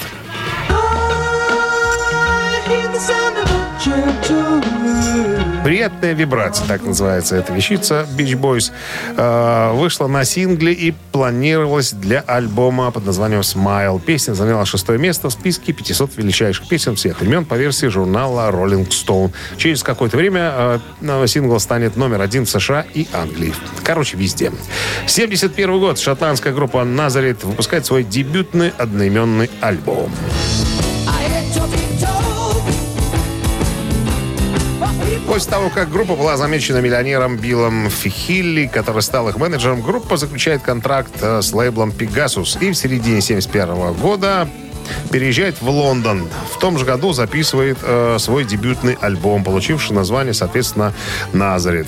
[5.68, 8.72] Приятная вибрация, так называется эта вещица Beach Boys,
[9.18, 14.00] э, вышла на сингле и планировалась для альбома под названием Smile.
[14.00, 18.88] Песня заняла шестое место в списке 500 величайших песен всех времен по версии журнала Rolling
[18.88, 19.34] Stone.
[19.58, 23.54] Через какое-то время э, сингл станет номер один в США и Англии.
[23.84, 24.54] Короче, везде.
[25.06, 26.00] 71 год.
[26.00, 30.14] Шотландская группа Назарет выпускает свой дебютный одноименный альбом.
[35.38, 40.64] После того, как группа была замечена миллионером Биллом Фихилли, который стал их менеджером, группа заключает
[40.64, 42.58] контракт э, с лейблом Pegasus.
[42.60, 44.50] И в середине 71 года
[45.12, 46.28] переезжает в Лондон.
[46.54, 50.94] В том же году записывает э, свой дебютный альбом, получивший название, соответственно,
[51.34, 51.88] «Назарет».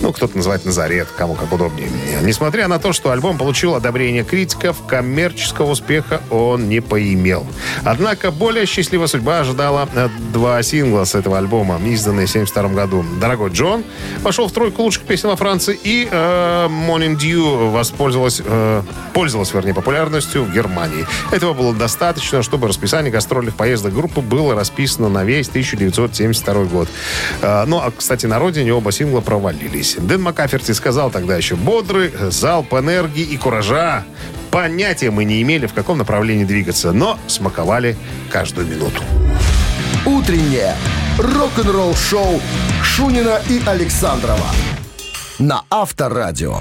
[0.00, 1.88] Ну, кто-то называет «Назарет», кому как удобнее.
[2.22, 7.46] Несмотря на то, что альбом получил одобрение критиков, коммерческого успеха он не поимел.
[7.84, 13.04] Однако более счастливая судьба ожидала э, два сингла с этого альбома, изданные в 72 году.
[13.20, 13.84] «Дорогой Джон»
[14.22, 19.74] вошел в тройку лучших песен во Франции, и э, «Morning Dew» воспользовалась, э, пользовалась, вернее,
[19.74, 21.06] популярностью в Германии.
[21.30, 26.88] Этого было достаточно, чтобы расписание гастрольных поездок группы было расписано на весь 1972 год.
[27.42, 29.96] Э, ну, а, кстати, на родине оба сингла провалились.
[29.98, 34.04] Дэн Макаферти сказал тогда еще «Бодрый залп энергии и куража».
[34.50, 37.96] Понятия мы не имели, в каком направлении двигаться, но смаковали
[38.30, 39.02] каждую минуту.
[40.06, 40.76] Утреннее
[41.18, 42.40] рок-н-ролл-шоу
[42.82, 44.46] Шунина и Александрова
[45.38, 46.60] на Авторадио.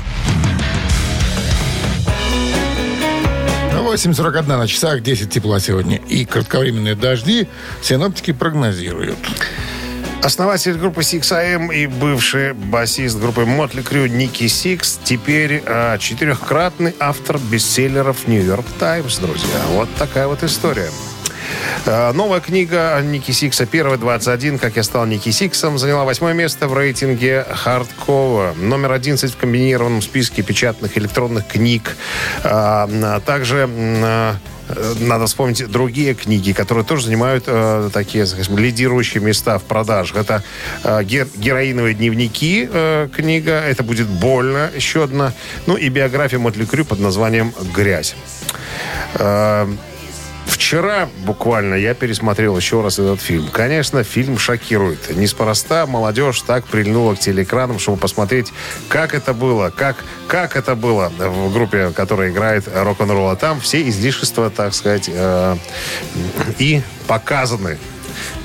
[3.94, 5.98] 8.41 на часах, 10 тепла сегодня.
[6.10, 7.48] И кратковременные дожди
[7.84, 9.20] синоптики прогнозируют.
[10.24, 16.96] Основатель группы Six AM и бывший басист группы Motley Crue Ники Сикс теперь э, четырехкратный
[16.98, 19.60] автор бестселлеров York Times, друзья.
[19.74, 20.90] Вот такая вот история.
[21.86, 26.68] Э, Новая книга Ники Сикса, первая 21, как я стал Ники Сиксом, заняла восьмое место
[26.68, 28.54] в рейтинге хардкова.
[28.58, 31.98] Номер 11 в комбинированном списке печатных электронных книг.
[32.44, 34.34] А Также э,
[35.02, 40.16] надо вспомнить другие книги, которые тоже занимают э, такие, скажем, лидирующие места в продажах.
[40.18, 40.42] Это
[40.86, 45.34] э, ге- «Героиновые дневники» э, книга, это будет «Больно» еще одна,
[45.66, 48.16] ну и биография Мотли Крю под названием «Грязь».
[49.16, 49.68] Э,
[50.54, 53.48] Вчера буквально я пересмотрел еще раз этот фильм.
[53.52, 55.16] Конечно, фильм шокирует.
[55.16, 58.54] Неспроста молодежь так прильнула к телеэкранам, чтобы посмотреть,
[58.88, 59.96] как это было, как,
[60.28, 63.30] как это было в группе, которая играет рок-н-ролл.
[63.30, 65.58] А там все излишества, так сказать, э,
[66.60, 67.80] и показаны.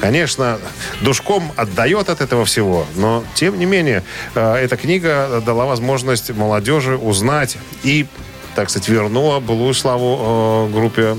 [0.01, 0.59] Конечно,
[1.03, 4.03] душком отдает от этого всего, но, тем не менее,
[4.35, 8.07] э, эта книга дала возможность молодежи узнать и
[8.59, 11.15] так сказать, вернула былую славу э, группе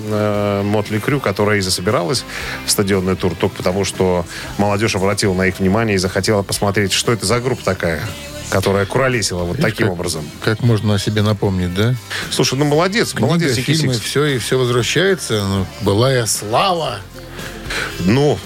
[0.66, 2.26] Mötley Crüe, которая и засобиралась
[2.66, 4.26] в стадионный тур только потому, что
[4.58, 8.02] молодежь обратила на их внимание и захотела посмотреть, что это за группа такая
[8.50, 10.28] которая куролесила вот таким как- образом.
[10.44, 11.96] Как можно о себе напомнить, да?
[12.30, 14.06] Слушай, ну молодец, молодец, Книга, Ники фильмы, Сикс.
[14.06, 15.46] все, и все возвращается.
[15.46, 16.98] Ну, былая слава.
[18.00, 18.40] Ну,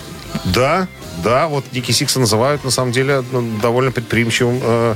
[0.43, 0.87] да,
[1.23, 4.95] да, вот Ники Сикса называют, на самом деле, ну, довольно предприимчивым э,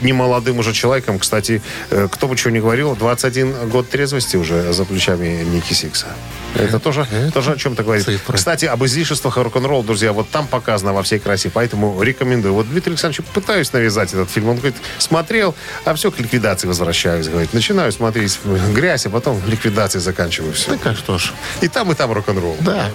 [0.00, 1.18] немолодым уже человеком.
[1.18, 6.06] Кстати, э, кто бы чего ни говорил, 21 год трезвости уже за плечами Ники Сикса.
[6.54, 8.04] Это тоже, это тоже о чем-то говорит.
[8.04, 8.36] цифры.
[8.36, 12.54] Кстати, об излишествах рок-н-ролл, друзья, вот там показано во всей красе, поэтому рекомендую.
[12.54, 14.48] Вот Дмитрий Александрович пытаюсь навязать этот фильм.
[14.48, 15.54] Он говорит, смотрел,
[15.84, 17.28] а все к ликвидации возвращаюсь.
[17.28, 18.38] Говорит, начинаю смотреть
[18.72, 20.76] грязь, а потом ликвидацией заканчиваю все.
[20.76, 21.32] Так а что ж.
[21.60, 22.56] И там, и там рок-н-ролл.
[22.60, 22.90] Да.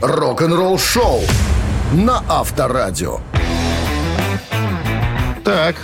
[0.00, 1.22] Рок-н-ролл шоу
[1.92, 3.20] на Авторадио.
[5.48, 5.76] Так.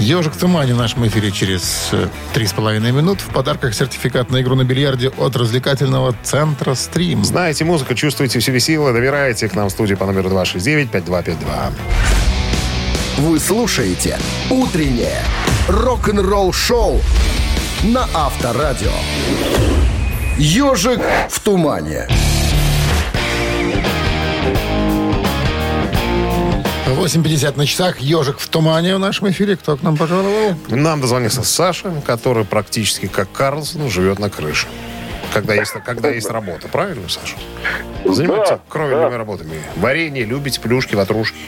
[0.00, 3.20] Ежик в тумане в нашем эфире через э, три с половиной минут.
[3.20, 7.24] В подарках сертификат на игру на бильярде от развлекательного центра «Стрим».
[7.24, 11.36] Знаете музыку, чувствуете в себе силы, добираете к нам в студию по номеру 269-5252.
[13.18, 14.18] Вы слушаете
[14.50, 15.22] «Утреннее
[15.68, 17.00] рок-н-ролл-шоу»
[17.84, 18.90] на Авторадио.
[20.36, 21.00] «Ежик
[21.30, 22.08] в тумане».
[27.02, 27.98] 8.50 на часах.
[27.98, 29.56] Ежик в тумане в нашем эфире.
[29.56, 30.54] Кто к нам пожаловал?
[30.68, 34.68] Нам дозвонился Саша, который практически как Карлсон живет на крыше.
[35.34, 36.68] Когда есть, когда есть работа.
[36.68, 37.34] Правильно, Саша?
[38.04, 39.60] Занимается кровельными работами.
[39.78, 41.38] Варенье, любите, плюшки, ватрушки.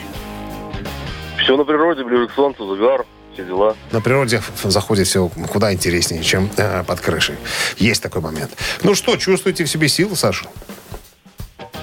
[1.41, 3.77] Все на природе, ближе к солнцу, загар, все дела.
[3.93, 7.35] На природе заходит все куда интереснее, чем э, под крышей.
[7.77, 8.51] Есть такой момент.
[8.83, 10.47] Ну что, чувствуете в себе силы, Саша?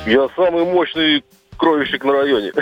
[0.05, 1.25] Я самый мощный
[1.63, 2.53] кровищик на районе.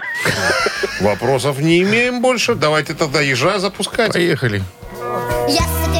[1.00, 2.54] Вопросов не имеем больше.
[2.54, 4.12] Давайте тогда ежа запускать.
[4.12, 4.62] Поехали.
[5.48, 5.99] Yesterday,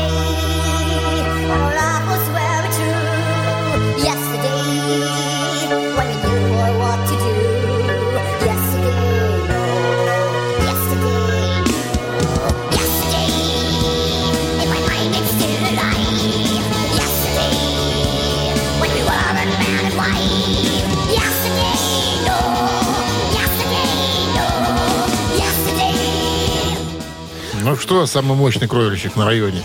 [27.90, 29.64] Что, самый мощный кровельщик на районе?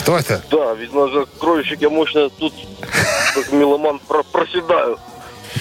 [0.00, 0.42] Кто это?
[0.50, 0.74] Да,
[1.08, 2.52] же кровищик я мощно тут,
[3.36, 4.98] как меломан, про- проседаю.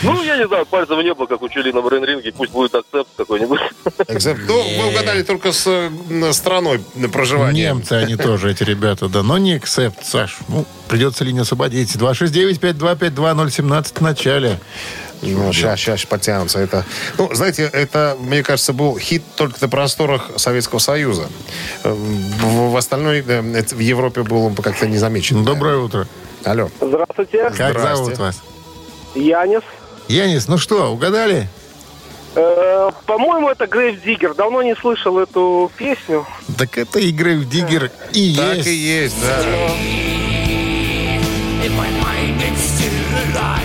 [0.02, 3.60] Ну, я не знаю, пальцем в небо, как учили на брейн-ринге, пусть будет акцепт какой-нибудь.
[4.08, 5.92] Экземп- Ну, вы угадали только с
[6.32, 6.82] страной
[7.14, 7.68] проживания.
[7.68, 9.22] Немцы они тоже, эти ребята, да.
[9.22, 10.38] Но не эксепт, Саш.
[10.48, 11.96] Ну, придется линию освободить.
[11.98, 14.60] 269-5252-017 в начале.
[15.22, 16.60] Ну, сейчас, сейчас подтянутся.
[16.60, 16.84] Это,
[17.18, 21.28] ну, знаете, это, мне кажется, был хит только на просторах Советского Союза.
[21.84, 25.44] Э, В, в остальной, э, это в Европе был он как-то не замечен.
[25.46, 26.08] Доброе утро.
[26.44, 26.70] Алло.
[26.82, 27.96] Здравствуйте, Как Здрасте.
[27.96, 28.42] зовут вас?
[29.14, 29.62] Янис.
[30.08, 31.48] Янис, ну что, угадали?
[32.34, 34.34] Э, по-моему, это Грейв Диггер.
[34.34, 36.26] Давно не слышал эту песню.
[36.58, 38.68] Так это игры в Диггер и Так есть.
[38.68, 39.44] и есть, да.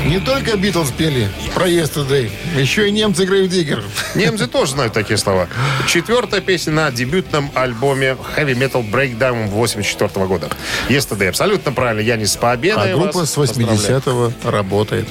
[0.06, 3.82] Не только Битлз пели про Yesterday, еще и немцы игры в Диггер.
[4.14, 5.48] Немцы тоже знают такие слова.
[5.88, 10.48] Четвертая песня на дебютном альбоме Heavy Metal Breakdown 84 года.
[10.88, 11.28] Yesterday.
[11.28, 12.00] Абсолютно правильно.
[12.00, 13.78] Я не с победой А группа с поздравляю.
[13.78, 15.08] 80-го работает.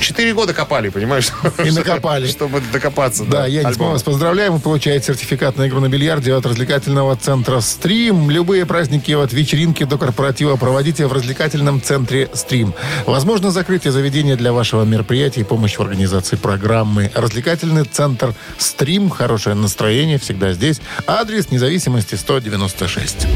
[0.00, 1.30] Четыре года копали, понимаешь?
[1.64, 2.26] И накопали.
[2.30, 3.90] Чтобы докопаться Да, Янис, мы альбома.
[3.92, 4.52] вас поздравляем.
[4.52, 8.28] Вы получаете сертификат на игру на бильярде от развлекательного центра «Стрим».
[8.28, 12.74] Любые праздники от вечеринки до корпоратива проводите в развлекательном центре «Стрим».
[13.06, 17.10] Возможно, закрытие заведения для вашего мероприятия и помощь в организации программы.
[17.14, 19.08] Развлекательный центр «Стрим».
[19.08, 20.82] Хорошее настроение всегда здесь.
[21.06, 23.26] Адрес независимости 196.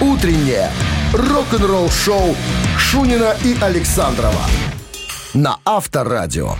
[0.00, 0.70] Утреннее
[1.12, 2.36] рок-н-ролл-шоу
[2.78, 4.42] Шунина и Александрова
[5.34, 6.54] на Авторадио.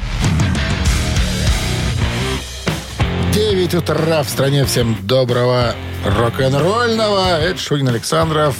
[3.32, 4.64] 9 утра в стране.
[4.64, 7.38] Всем доброго рок-н-ролльного.
[7.38, 8.56] Это Шунин Александров.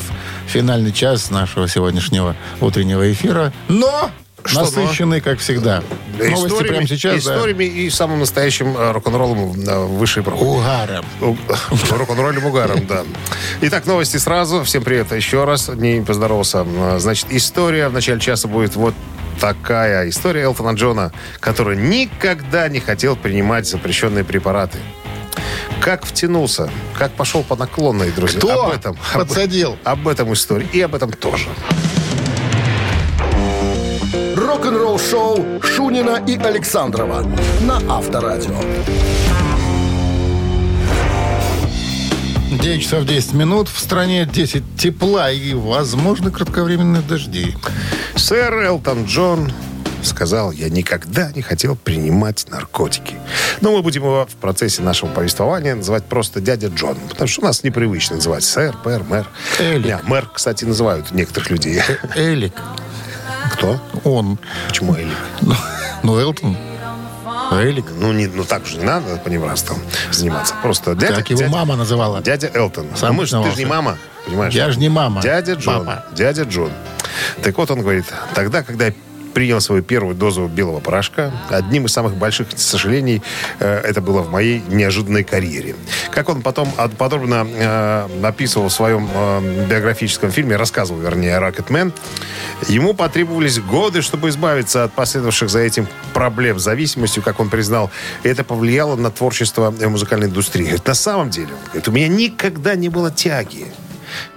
[0.47, 3.53] Финальный час нашего сегодняшнего утреннего эфира.
[3.67, 4.13] Но
[4.49, 5.83] Что насыщенный, как всегда.
[6.19, 7.13] Новости Историями- прямо сейчас.
[7.25, 7.35] да.
[7.35, 10.45] Историями и самым настоящим э, рок-н-роллом э, высшей проходи.
[10.45, 11.05] Угаром.
[11.91, 13.05] Рок-н-роллем угаром, да.
[13.63, 14.65] Итак, новости сразу.
[14.65, 15.69] Всем привет еще раз.
[15.69, 16.65] Не поздоровался.
[16.67, 18.95] А, Значит, история в начале часа будет вот
[19.41, 20.09] такая.
[20.09, 24.79] История Элтона Джона, который никогда не хотел принимать запрещенные препараты.
[25.81, 26.69] Как втянулся,
[26.99, 28.41] как пошел по наклонной, друзья.
[28.41, 28.97] Кто Об этом.
[29.15, 29.77] об- подсадил?
[29.85, 30.67] Об, этом история.
[30.73, 31.47] И об этом тоже.
[34.59, 37.25] Рок-н-ролл шоу Шунина и Александрова
[37.61, 38.57] на Авторадио.
[42.61, 43.69] 9 часов 10 минут.
[43.69, 47.55] В стране 10 тепла и, возможно, кратковременные дожди.
[48.17, 49.53] Сэр Элтон Джон
[50.03, 53.15] сказал, я никогда не хотел принимать наркотики.
[53.61, 56.97] Но мы будем его в процессе нашего повествования называть просто дядя Джон.
[57.09, 59.29] Потому что у нас непривычно называть сэр, пэр, мэр.
[59.61, 59.87] Элик.
[59.87, 61.81] Не, мэр, кстати, называют некоторых людей.
[62.17, 62.55] Элик.
[63.59, 63.79] Кто?
[64.05, 64.39] Он.
[64.69, 65.17] Почему Элик?
[65.43, 65.55] Ну,
[66.03, 66.57] ну, Элтон.
[67.53, 67.87] Элик.
[67.99, 69.79] Ну, не, ну так же не надо поневрастом
[70.13, 70.55] заниматься.
[70.63, 71.17] Просто дядя...
[71.17, 72.23] Так его дядя- мама называла.
[72.23, 72.87] Дядя Элтон.
[72.95, 74.55] Сам А мы же- ты же не мама, понимаешь?
[74.55, 75.21] Я же не мама.
[75.23, 75.85] Дядя Джон.
[75.87, 76.05] Папа.
[76.15, 76.71] Дядя Джон.
[77.43, 78.05] Так вот он говорит,
[78.35, 78.93] тогда, когда я
[79.39, 83.23] принял свою первую дозу белого порошка, одним из самых больших сожалений
[83.61, 85.77] э, это было в моей неожиданной карьере.
[86.11, 91.41] Как он потом от- подробно э, описывал в своем э, биографическом фильме, рассказывал, вернее, о
[91.41, 91.93] Рокетмен,
[92.67, 97.93] ему потребовались годы, чтобы избавиться от последовавших за этим проблем с зависимостью, как он признал.
[98.25, 100.65] Это повлияло на творчество музыкальной индустрии.
[100.65, 103.67] Говорит, на самом деле, говорит, у меня никогда не было тяги.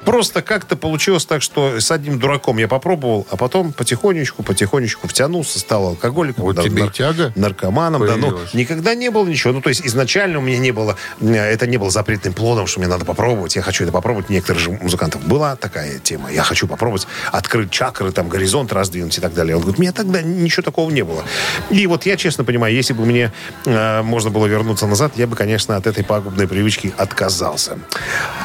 [0.06, 5.60] Просто как-то получилось так, что с одним дураком я попробовал, а потом потихонечку, потихонечку втянулся,
[5.60, 6.43] стал алкоголиком.
[6.43, 8.16] Вот да, тебе нар- тяга Наркоманом, да.
[8.18, 9.54] Ну, никогда не было ничего.
[9.54, 12.80] Ну, то есть изначально у меня не было, э, это не было запретным плодом, что
[12.80, 13.56] мне надо попробовать.
[13.56, 14.30] Я хочу это попробовать.
[14.30, 16.32] У некоторых же музыкантов была такая тема.
[16.32, 19.56] Я хочу попробовать открыть чакры, там, горизонт раздвинуть и так далее.
[19.56, 21.24] Он говорит, у меня тогда ничего такого не было.
[21.70, 23.32] И вот я честно понимаю, если бы мне
[23.66, 27.78] э, можно было вернуться назад, я бы, конечно, от этой пагубной привычки отказался.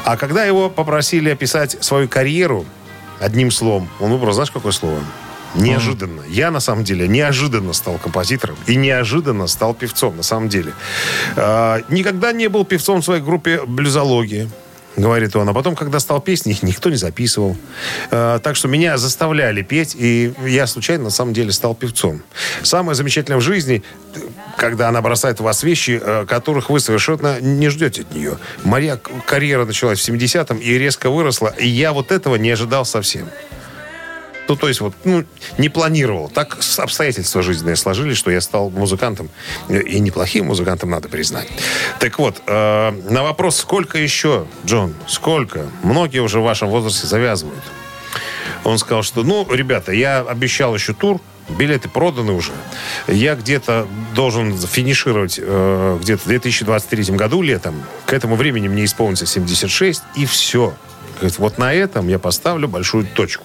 [0.05, 2.65] А когда его попросили описать свою карьеру
[3.19, 4.99] одним словом, он выбрал, знаешь, какое слово?
[5.55, 6.21] Неожиданно.
[6.29, 10.73] Я, на самом деле, неожиданно стал композитором и неожиданно стал певцом, на самом деле.
[11.35, 14.49] А, никогда не был певцом в своей группе «Блюзология».
[14.97, 15.47] Говорит он.
[15.47, 17.55] А потом, когда стал песни, их никто не записывал.
[18.09, 22.23] А, так что меня заставляли петь, и я случайно, на самом деле, стал певцом.
[22.63, 23.83] Самое замечательное в жизни,
[24.57, 28.39] когда она бросает в вас вещи, э, которых вы совершенно не ждете от нее.
[28.63, 33.29] Моя карьера началась в 70-м и резко выросла, и я вот этого не ожидал совсем.
[34.47, 35.25] Ну, то есть вот, ну,
[35.57, 36.29] не планировал.
[36.29, 39.29] Так обстоятельства жизненные сложились, что я стал музыкантом.
[39.69, 41.47] И неплохим музыкантом, надо признать.
[41.99, 45.67] Так вот, э, на вопрос, сколько еще, Джон, сколько?
[45.83, 47.63] Многие уже в вашем возрасте завязывают.
[48.63, 52.51] Он сказал, что, ну, ребята, я обещал еще тур, билеты проданы уже.
[53.07, 57.81] Я где-то должен финишировать э, где-то в 2023 году летом.
[58.05, 60.73] К этому времени мне исполнится 76, и все.
[61.17, 63.43] Говорит, вот на этом я поставлю большую точку.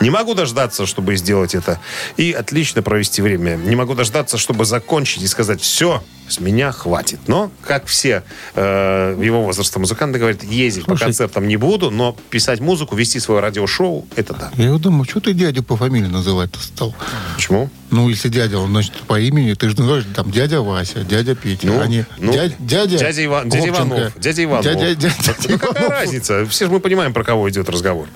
[0.00, 1.80] Не могу дождаться, чтобы сделать это
[2.16, 3.56] и отлично провести время.
[3.56, 7.20] Не могу дождаться, чтобы закончить и сказать, все, с меня хватит.
[7.26, 8.22] Но, как все
[8.54, 11.04] э, его возраста музыканты говорят, ездить по Слушай.
[11.04, 14.50] концертам не буду, но писать музыку, вести свое радиошоу, это да.
[14.56, 16.94] Я думаю, что ты дядю по фамилии называть-то стал?
[17.36, 17.70] Почему?
[17.90, 21.66] Ну, если дядя, он, значит, по имени, ты же называешь там дядя Вася, дядя Петя,
[21.68, 23.68] Ну, а не ну, дядя, дядя, Дядя, Иван, дядя.
[23.68, 24.18] Иванов.
[24.18, 24.64] Дядя Иванов.
[24.64, 25.90] Дядя, дядя, Ну, дядя какая Иванов.
[25.90, 26.46] разница?
[26.46, 28.08] Все же мы понимаем, про кого идет разговор.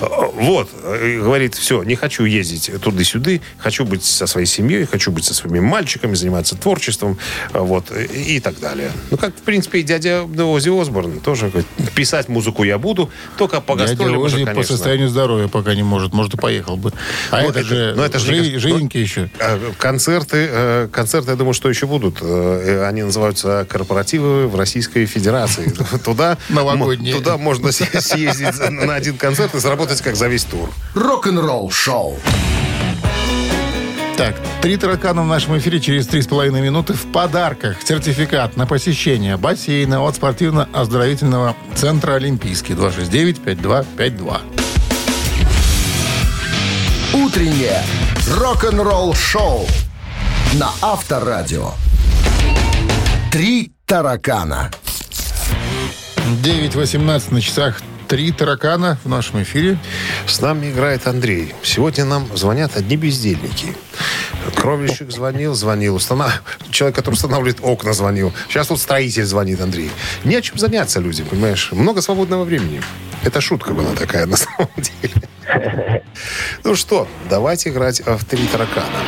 [0.00, 0.68] Э, Вот.
[0.82, 3.40] э, Говорит, все, не хочу ездить туды-сюды.
[3.58, 7.16] Хочу быть со своей семьей, хочу быть со своими мальчиками, заниматься творчеством.
[7.54, 7.90] э, Вот.
[7.92, 8.90] И так далее.
[9.10, 13.60] Ну, как, в принципе, и дядя Оззи Осборн тоже говорит, писать музыку я буду, только
[13.60, 14.76] по гастролям уже, Оззи по конечно.
[14.76, 16.12] состоянию здоровья пока не может.
[16.12, 16.92] Может, и поехал бы.
[17.30, 19.30] А Ну, это, это- же, ну, это же не жи- гас- жиденький еще.
[19.38, 22.20] Э, Концерты, концерты, я думаю, что еще будут.
[22.22, 25.72] Они называются корпоративы в Российской Федерации.
[26.04, 27.14] Туда, Новогодние.
[27.14, 27.80] туда можно с-
[28.40, 30.70] съездить на один концерт и заработать как за весь тур.
[30.94, 32.18] Рок-н-ролл шоу.
[34.16, 37.78] Так, три таракана в нашем эфире через три с половиной минуты в подарках.
[37.82, 42.74] Сертификат на посещение бассейна от спортивно-оздоровительного центра «Олимпийский».
[42.74, 44.40] 269-5252.
[47.14, 47.82] Утреннее
[48.28, 49.66] рок-н-ролл шоу
[50.54, 51.72] на Авторадио.
[53.32, 54.70] Три таракана.
[56.42, 57.80] 9.18 на часах.
[58.10, 59.78] Три таракана в нашем эфире.
[60.26, 61.54] С нами играет Андрей.
[61.62, 63.76] Сегодня нам звонят одни бездельники.
[64.56, 65.94] Кровельщик звонил, звонил.
[65.94, 66.32] Устана-
[66.72, 68.32] Человек, который устанавливает окна, звонил.
[68.48, 69.92] Сейчас вот строитель звонит, Андрей.
[70.24, 71.70] Не о чем заняться людям, понимаешь?
[71.70, 72.82] Много свободного времени.
[73.22, 76.02] Это шутка была такая на самом деле.
[76.64, 78.98] Ну что, давайте играть в три таракана.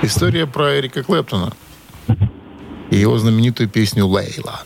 [0.00, 1.52] История про Эрика Клэптона
[2.90, 4.62] и его знаменитую песню «Лейла».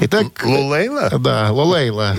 [0.00, 1.10] Итак, Лулейла?
[1.18, 2.16] да, «Лолейла».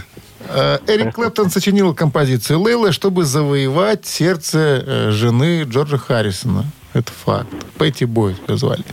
[0.47, 6.65] Э, Эрик Клэптон сочинил композицию «Лейла», чтобы завоевать сердце э, жены Джорджа Харрисона.
[6.93, 7.49] Это факт.
[7.77, 8.83] Пэтти Бойт ее звали.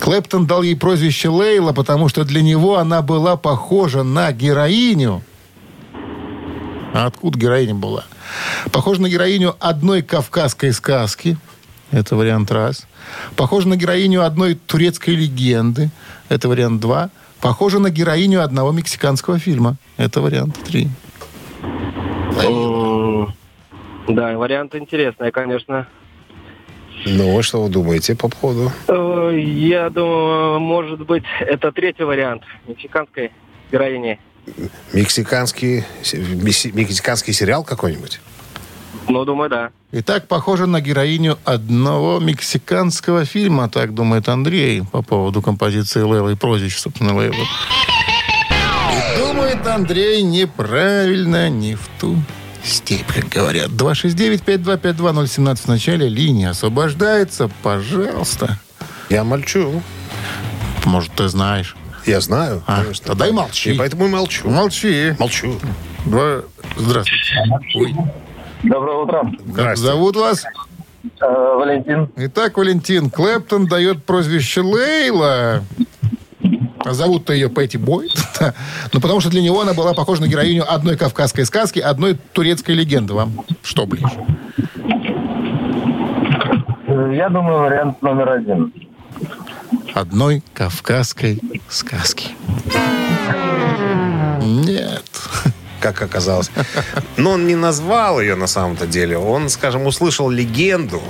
[0.00, 5.22] Клэптон дал ей прозвище Лейла, потому что для него она была похожа на героиню.
[6.92, 8.04] А откуда героиня была?
[8.72, 11.36] Похожа на героиню одной кавказской сказки.
[11.92, 12.86] Это вариант раз.
[13.36, 15.90] Похожа на героиню одной турецкой легенды.
[16.28, 17.10] Это вариант два.
[17.40, 19.76] Похожа на героиню одного мексиканского фильма.
[19.96, 20.88] Это вариант три.
[24.08, 25.86] Да, вариант интересный, конечно.
[27.04, 28.72] Ну, что вы думаете по поводу?
[28.88, 33.32] Э, Я думаю, может быть, это третий вариант мексиканской
[33.70, 34.18] героини.
[34.92, 35.84] Мексиканский,
[36.72, 38.20] мексиканский сериал какой-нибудь?
[39.08, 39.70] Ну, думаю, да.
[39.92, 46.34] Итак, похожа на героиню одного мексиканского фильма, так думает Андрей по поводу композиции Лейла и
[46.34, 47.34] прозвища, собственно, Лейла.
[48.92, 52.16] И думает Андрей неправильно, не в ту
[52.64, 53.68] степь, как говорят.
[53.68, 57.48] 269-5252-017 в начале линии освобождается.
[57.62, 58.58] Пожалуйста.
[59.08, 59.82] Я молчу.
[60.84, 61.76] Может, ты знаешь.
[62.06, 63.06] Я знаю, А, конечно.
[63.06, 63.72] тогда и молчи.
[63.72, 64.48] И поэтому и молчу.
[64.48, 65.14] Молчи.
[65.18, 65.58] Молчу.
[66.04, 66.42] Два...
[66.76, 67.34] Здравствуйте.
[67.74, 67.94] Ой,
[68.62, 69.30] Доброе утро.
[69.54, 70.44] как зовут вас?
[71.20, 72.08] Валентин.
[72.16, 75.62] Итак, Валентин Клэптон дает прозвище Лейла.
[76.84, 78.12] А зовут-то ее Пэтти Бойт.
[78.92, 82.72] Ну, потому что для него она была похожа на героиню одной кавказской сказки, одной турецкой
[82.76, 83.14] легенды.
[83.14, 84.06] Вам что ближе?
[86.86, 88.72] Я думаю, вариант номер один.
[89.94, 92.28] Одной кавказской сказки.
[94.42, 95.04] Нет.
[95.92, 96.50] как оказалось.
[97.16, 99.18] Но он не назвал ее на самом-то деле.
[99.18, 101.02] Он, скажем, услышал легенду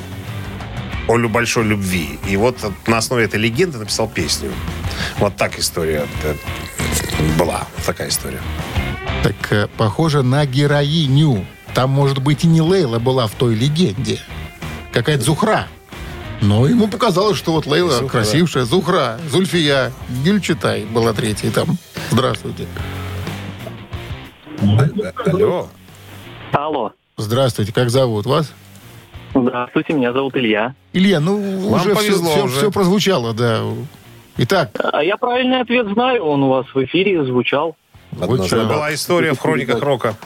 [1.09, 2.19] о большой любви.
[2.29, 4.51] И вот на основе этой легенды написал песню.
[5.19, 6.35] Вот так история э,
[7.39, 7.67] была.
[7.85, 8.41] Такая история.
[9.23, 11.47] Так э, похоже на героиню.
[11.75, 14.21] Там, может быть, и не Лейла была в той легенде.
[14.93, 15.69] Какая-то Зухра.
[16.41, 18.09] Но ему показалось, что вот Лейла Зухра.
[18.09, 18.65] красившая.
[18.65, 19.93] Зухра, Зульфия,
[20.25, 21.79] Гюльчатай была третьей там.
[22.11, 22.67] Здравствуйте.
[25.27, 25.69] Алло.
[26.53, 26.93] Алло.
[27.17, 28.53] Здравствуйте, как зовут вас?
[29.35, 30.75] Здравствуйте, меня зовут Илья.
[30.93, 32.57] Илья, ну Вам уже повезло все, уже.
[32.57, 33.63] все прозвучало, да.
[34.39, 37.77] Итак, А я правильный ответ знаю, он у вас в эфире звучал.
[38.13, 38.65] вот что.
[38.67, 40.17] Была история в хрониках рока.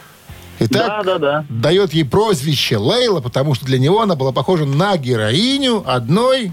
[0.61, 1.45] Итак, Да, да, да.
[1.49, 6.53] дает ей прозвище Лейла, потому что для него она была похожа на героиню одной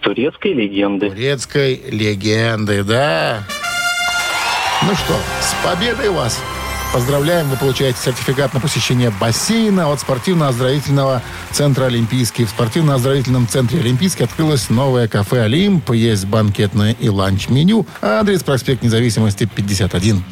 [0.00, 1.08] Турецкой легенды.
[1.10, 3.40] турецкой легенды, да.
[4.82, 6.38] Ну что, с победой вас!
[6.94, 11.22] Поздравляем, вы получаете сертификат на посещение бассейна от спортивно-оздоровительного
[11.52, 12.46] центра «Олимпийский».
[12.46, 15.90] В спортивно-оздоровительном центре «Олимпийский» открылось новое кафе «Олимп».
[15.90, 17.86] Есть банкетное и ланч-меню.
[18.00, 20.24] Адрес проспект Независимости, 51.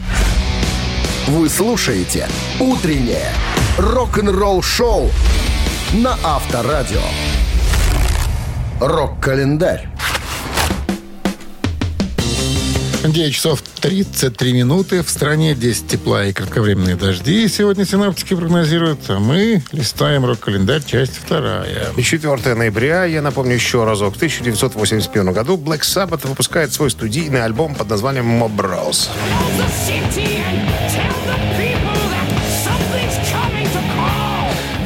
[1.28, 2.26] Вы слушаете
[2.59, 3.30] «Утреннее
[3.76, 5.11] рок-н-ролл-шоу»
[5.92, 7.03] на Авторадио.
[8.80, 9.88] Рок-календарь.
[13.12, 15.02] 9 часов 33 минуты.
[15.02, 17.48] В стране 10 тепла и кратковременные дожди.
[17.48, 21.88] Сегодня синаптики прогнозируют, а мы листаем рок-календарь, часть вторая.
[21.96, 27.44] И 4 ноября, я напомню еще разок, в 1981 году Black Sabbath выпускает свой студийный
[27.44, 29.09] альбом под названием Mob Rose.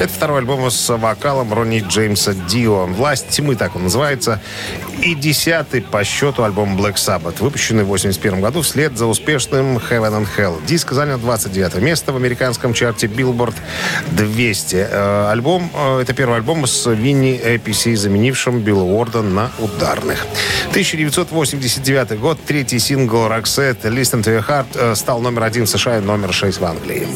[0.03, 2.87] Это второй альбом с вокалом Ронни Джеймса Дио.
[2.87, 4.41] «Власть тьмы» так он называется.
[5.01, 10.25] И десятый по счету альбом Black Sabbath, выпущенный в 81 году вслед за успешным Heaven
[10.25, 10.61] and Hell.
[10.67, 13.55] Диск занял 29 место в американском чарте Billboard
[14.11, 14.89] 200.
[14.91, 20.27] Э, Альбом, э, это первый альбом с Винни APC, заменившим Билла Уорда на ударных.
[20.71, 25.99] 1989 год, третий сингл Roxette «Listen to Your Heart» э, стал номер один в США
[25.99, 27.07] и номер шесть в Англии.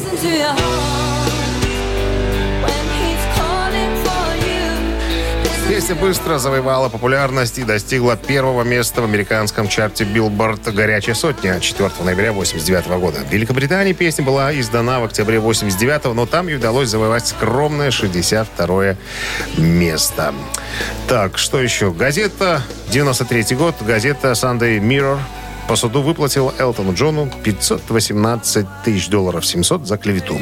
[5.87, 11.89] Песня быстро завоевала популярность и достигла первого места в американском чарте Billboard «Горячая сотня» 4
[12.03, 13.19] ноября 1989 года.
[13.19, 18.97] В Великобритании песня была издана в октябре 1989, но там ей удалось завоевать скромное 62
[19.55, 20.33] место.
[21.07, 21.93] Так, что еще?
[21.93, 25.19] Газета, 93 год, газета Sunday Mirror
[25.69, 30.37] по суду выплатила Элтону Джону 518 тысяч долларов 700 за клевету.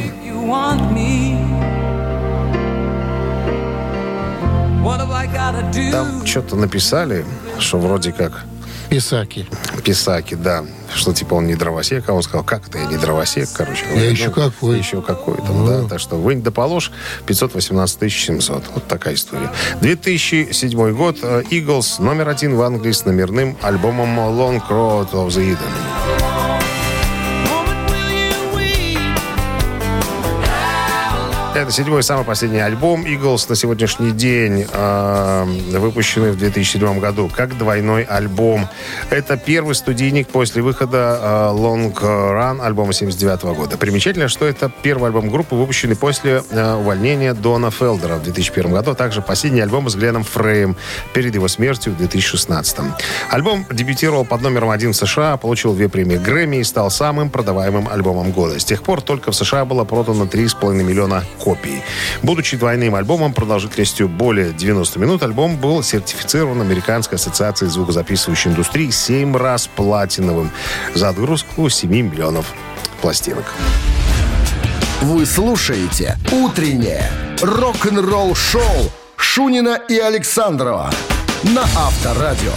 [5.91, 7.25] Там что-то написали,
[7.59, 8.45] что вроде как
[8.89, 9.47] Писаки.
[9.83, 10.63] Писаки, да.
[10.93, 13.83] Что типа он не дровосек, а он сказал, как это я не дровосек, короче.
[13.93, 14.77] Я еще какой.
[14.77, 15.87] Еще какой там, да.
[15.87, 16.91] Так что вынь да положь,
[17.25, 18.63] 518 700.
[18.73, 19.49] Вот такая история.
[19.81, 21.17] 2007 год.
[21.21, 25.94] э, Eagles номер один в Англии с номерным альбомом Long Road of the Eden.
[31.55, 35.45] Это седьмой, самый последний альбом Eagles на сегодняшний день, э,
[35.77, 38.67] выпущенный в 2007 году, как двойной альбом.
[39.09, 41.27] Это первый студийник после выхода э,
[41.57, 43.77] Long Run альбома 79 года.
[43.77, 48.91] Примечательно, что это первый альбом группы, выпущенный после э, увольнения Дона Фелдера в 2001 году,
[48.91, 50.75] а также последний альбом с Гленном Фрейм
[51.13, 52.79] перед его смертью в 2016.
[53.29, 57.87] Альбом дебютировал под номером один в США, получил две премии Грэмми и стал самым продаваемым
[57.87, 58.59] альбомом года.
[58.59, 61.83] С тех пор только в США было продано 3,5 миллиона копий.
[62.23, 69.37] Будучи двойным альбомом продолжительностью более 90 минут, альбом был сертифицирован Американской ассоциацией звукозаписывающей индустрии 7
[69.37, 70.49] раз платиновым
[70.95, 72.51] за отгрузку 7 миллионов
[73.01, 73.45] пластинок.
[75.01, 80.89] Вы слушаете «Утреннее рок-н-ролл-шоу» Шунина и Александрова
[81.43, 82.53] на Авторадио.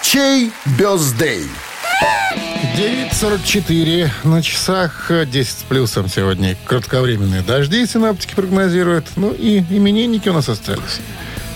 [0.00, 1.46] Чей бездей?
[2.76, 6.56] 9.44 на часах, э, 10 с плюсом сегодня.
[6.66, 9.06] Кратковременные дожди синаптики прогнозируют.
[9.16, 11.00] Ну и именинники у нас остались.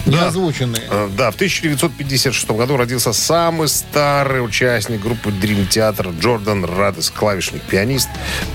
[0.07, 0.83] Не озвученные.
[0.91, 7.63] Э, Да, в 1956 году родился самый старый участник группы Dream Theater Джордан Радес, клавишник,
[7.63, 8.09] пианист.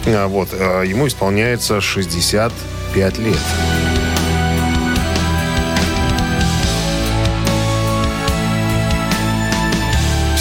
[0.06, 3.38] Э, Вот, э, ему исполняется 65 лет.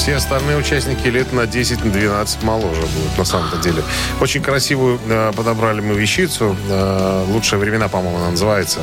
[0.08, 3.82] Все остальные участники лет на 10-12 моложе будут, на самом-то деле.
[4.22, 6.56] Очень красивую э, подобрали мы вещицу.
[6.70, 8.80] Э, «Лучшие времена», по-моему, она называется.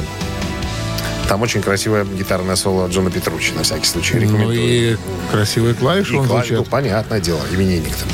[1.28, 4.14] Там очень красивое гитарное соло Джона Петруччи, на всякий случай.
[4.16, 4.94] Ну Рекомендую.
[4.94, 4.98] и
[5.32, 6.70] красивые клавиши И он клавиш- ну, звучат.
[6.70, 8.06] понятное дело, именинник-то.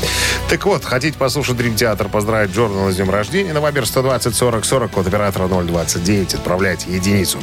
[0.48, 3.52] Так вот, хотите послушать Дрим Театр, поздравить Джордана с днем рождения?
[3.52, 6.34] На Вайбер 120 40 40, код оператора 029.
[6.34, 7.38] Отправляйте единицу.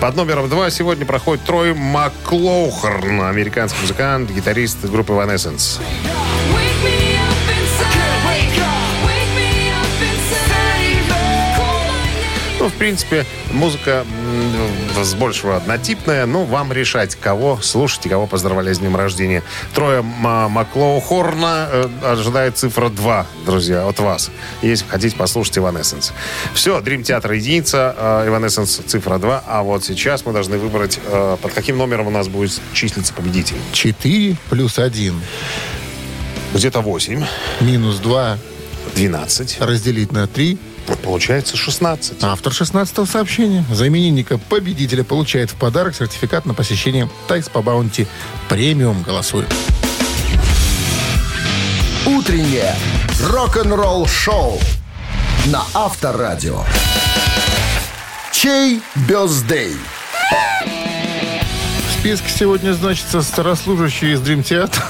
[0.00, 5.78] Под номером 2 сегодня проходит Трой Маклоухарн, американский музыкант, гитарист группы Evanescence.
[5.80, 6.10] Ну,
[12.80, 14.06] принципе, музыка
[14.98, 16.24] с большего однотипная.
[16.24, 19.42] Ну, вам решать, кого слушать и кого поздравлять с днем рождения.
[19.74, 24.30] Трое Маклоухорна э, ожидает цифра 2, друзья, от вас.
[24.62, 26.12] Если хотите послушать Evanescence.
[26.54, 29.44] Все, Dream Theater единица, э, Evanescence цифра 2.
[29.46, 33.56] А вот сейчас мы должны выбрать, э, под каким номером у нас будет числиться победитель.
[33.72, 35.20] 4 плюс 1
[36.54, 37.26] Где-то 8,
[37.60, 38.38] минус 2
[38.94, 39.60] 12.
[39.60, 40.58] разделить на 3.
[41.02, 42.22] Получается 16.
[42.22, 48.06] Автор 16 сообщения за именинника победителя получает в подарок сертификат на посещение Thai Spa Bounty
[48.48, 49.02] Premium.
[49.02, 49.52] Голосует.
[52.06, 52.74] Утреннее
[53.22, 54.58] рок-н-ролл-шоу
[55.46, 56.64] на Авторадио.
[58.32, 59.76] Чей birthday?
[61.88, 64.82] В списке сегодня значится старослужащий из Dream Theater.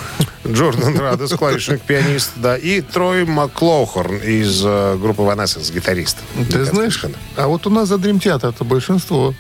[0.52, 6.18] Джордан Радес, клавишник, пианист, да, и Трой Маклоухорн из э, группы Evanescence, гитарист.
[6.50, 7.04] Ты знаешь,
[7.36, 9.34] а вот у нас за Dream Theater это большинство.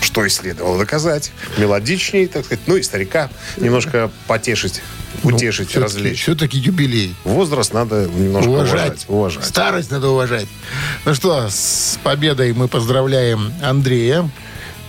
[0.00, 1.32] Что и следовало доказать.
[1.56, 4.82] Мелодичней, так сказать, ну и старика немножко потешить,
[5.22, 6.22] утешить, развлечь.
[6.22, 7.14] Все-таки юбилей.
[7.24, 8.76] Возраст надо немножко уважать.
[8.76, 9.04] уважать.
[9.08, 9.44] уважать.
[9.46, 10.46] Старость надо уважать.
[11.04, 14.28] Ну что, с победой мы поздравляем Андрея.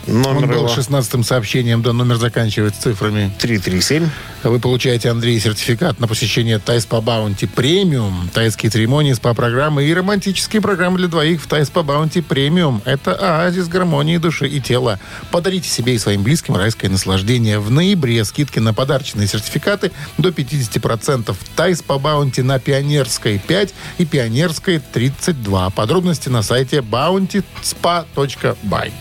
[0.08, 3.32] Номер Он был его 16 сообщением, да, номер заканчивается цифрами.
[3.39, 4.08] 337.
[4.43, 10.62] Вы получаете, Андрей, сертификат на посещение Thai Spa Bounty Premium, тайские церемонии, СПА-программы и романтические
[10.62, 12.84] программы для двоих в Thai Spa Bounty Premium.
[12.86, 14.99] Это оазис гармонии души и тела.
[15.32, 17.58] Подарите себе и своим близким райское наслаждение.
[17.58, 21.36] В ноябре скидки на подарочные сертификаты до 50%.
[21.55, 25.72] Thai Spa Bounty на Пионерской 5 и Пионерской 32.
[25.72, 28.91] Подробности на сайте bountyspa.by.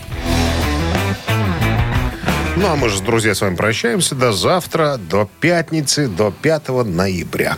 [2.57, 7.57] Ну, а мы же, друзья, с вами прощаемся до завтра, до пятницы, до 5 ноября.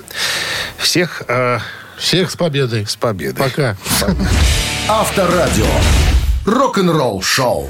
[0.77, 1.59] Всех э,
[1.97, 2.85] Всех с победой.
[2.87, 3.43] с победой.
[3.49, 3.77] Пока.
[4.87, 5.65] Авторадио.
[6.45, 7.69] Рок-н-ролл-шоу.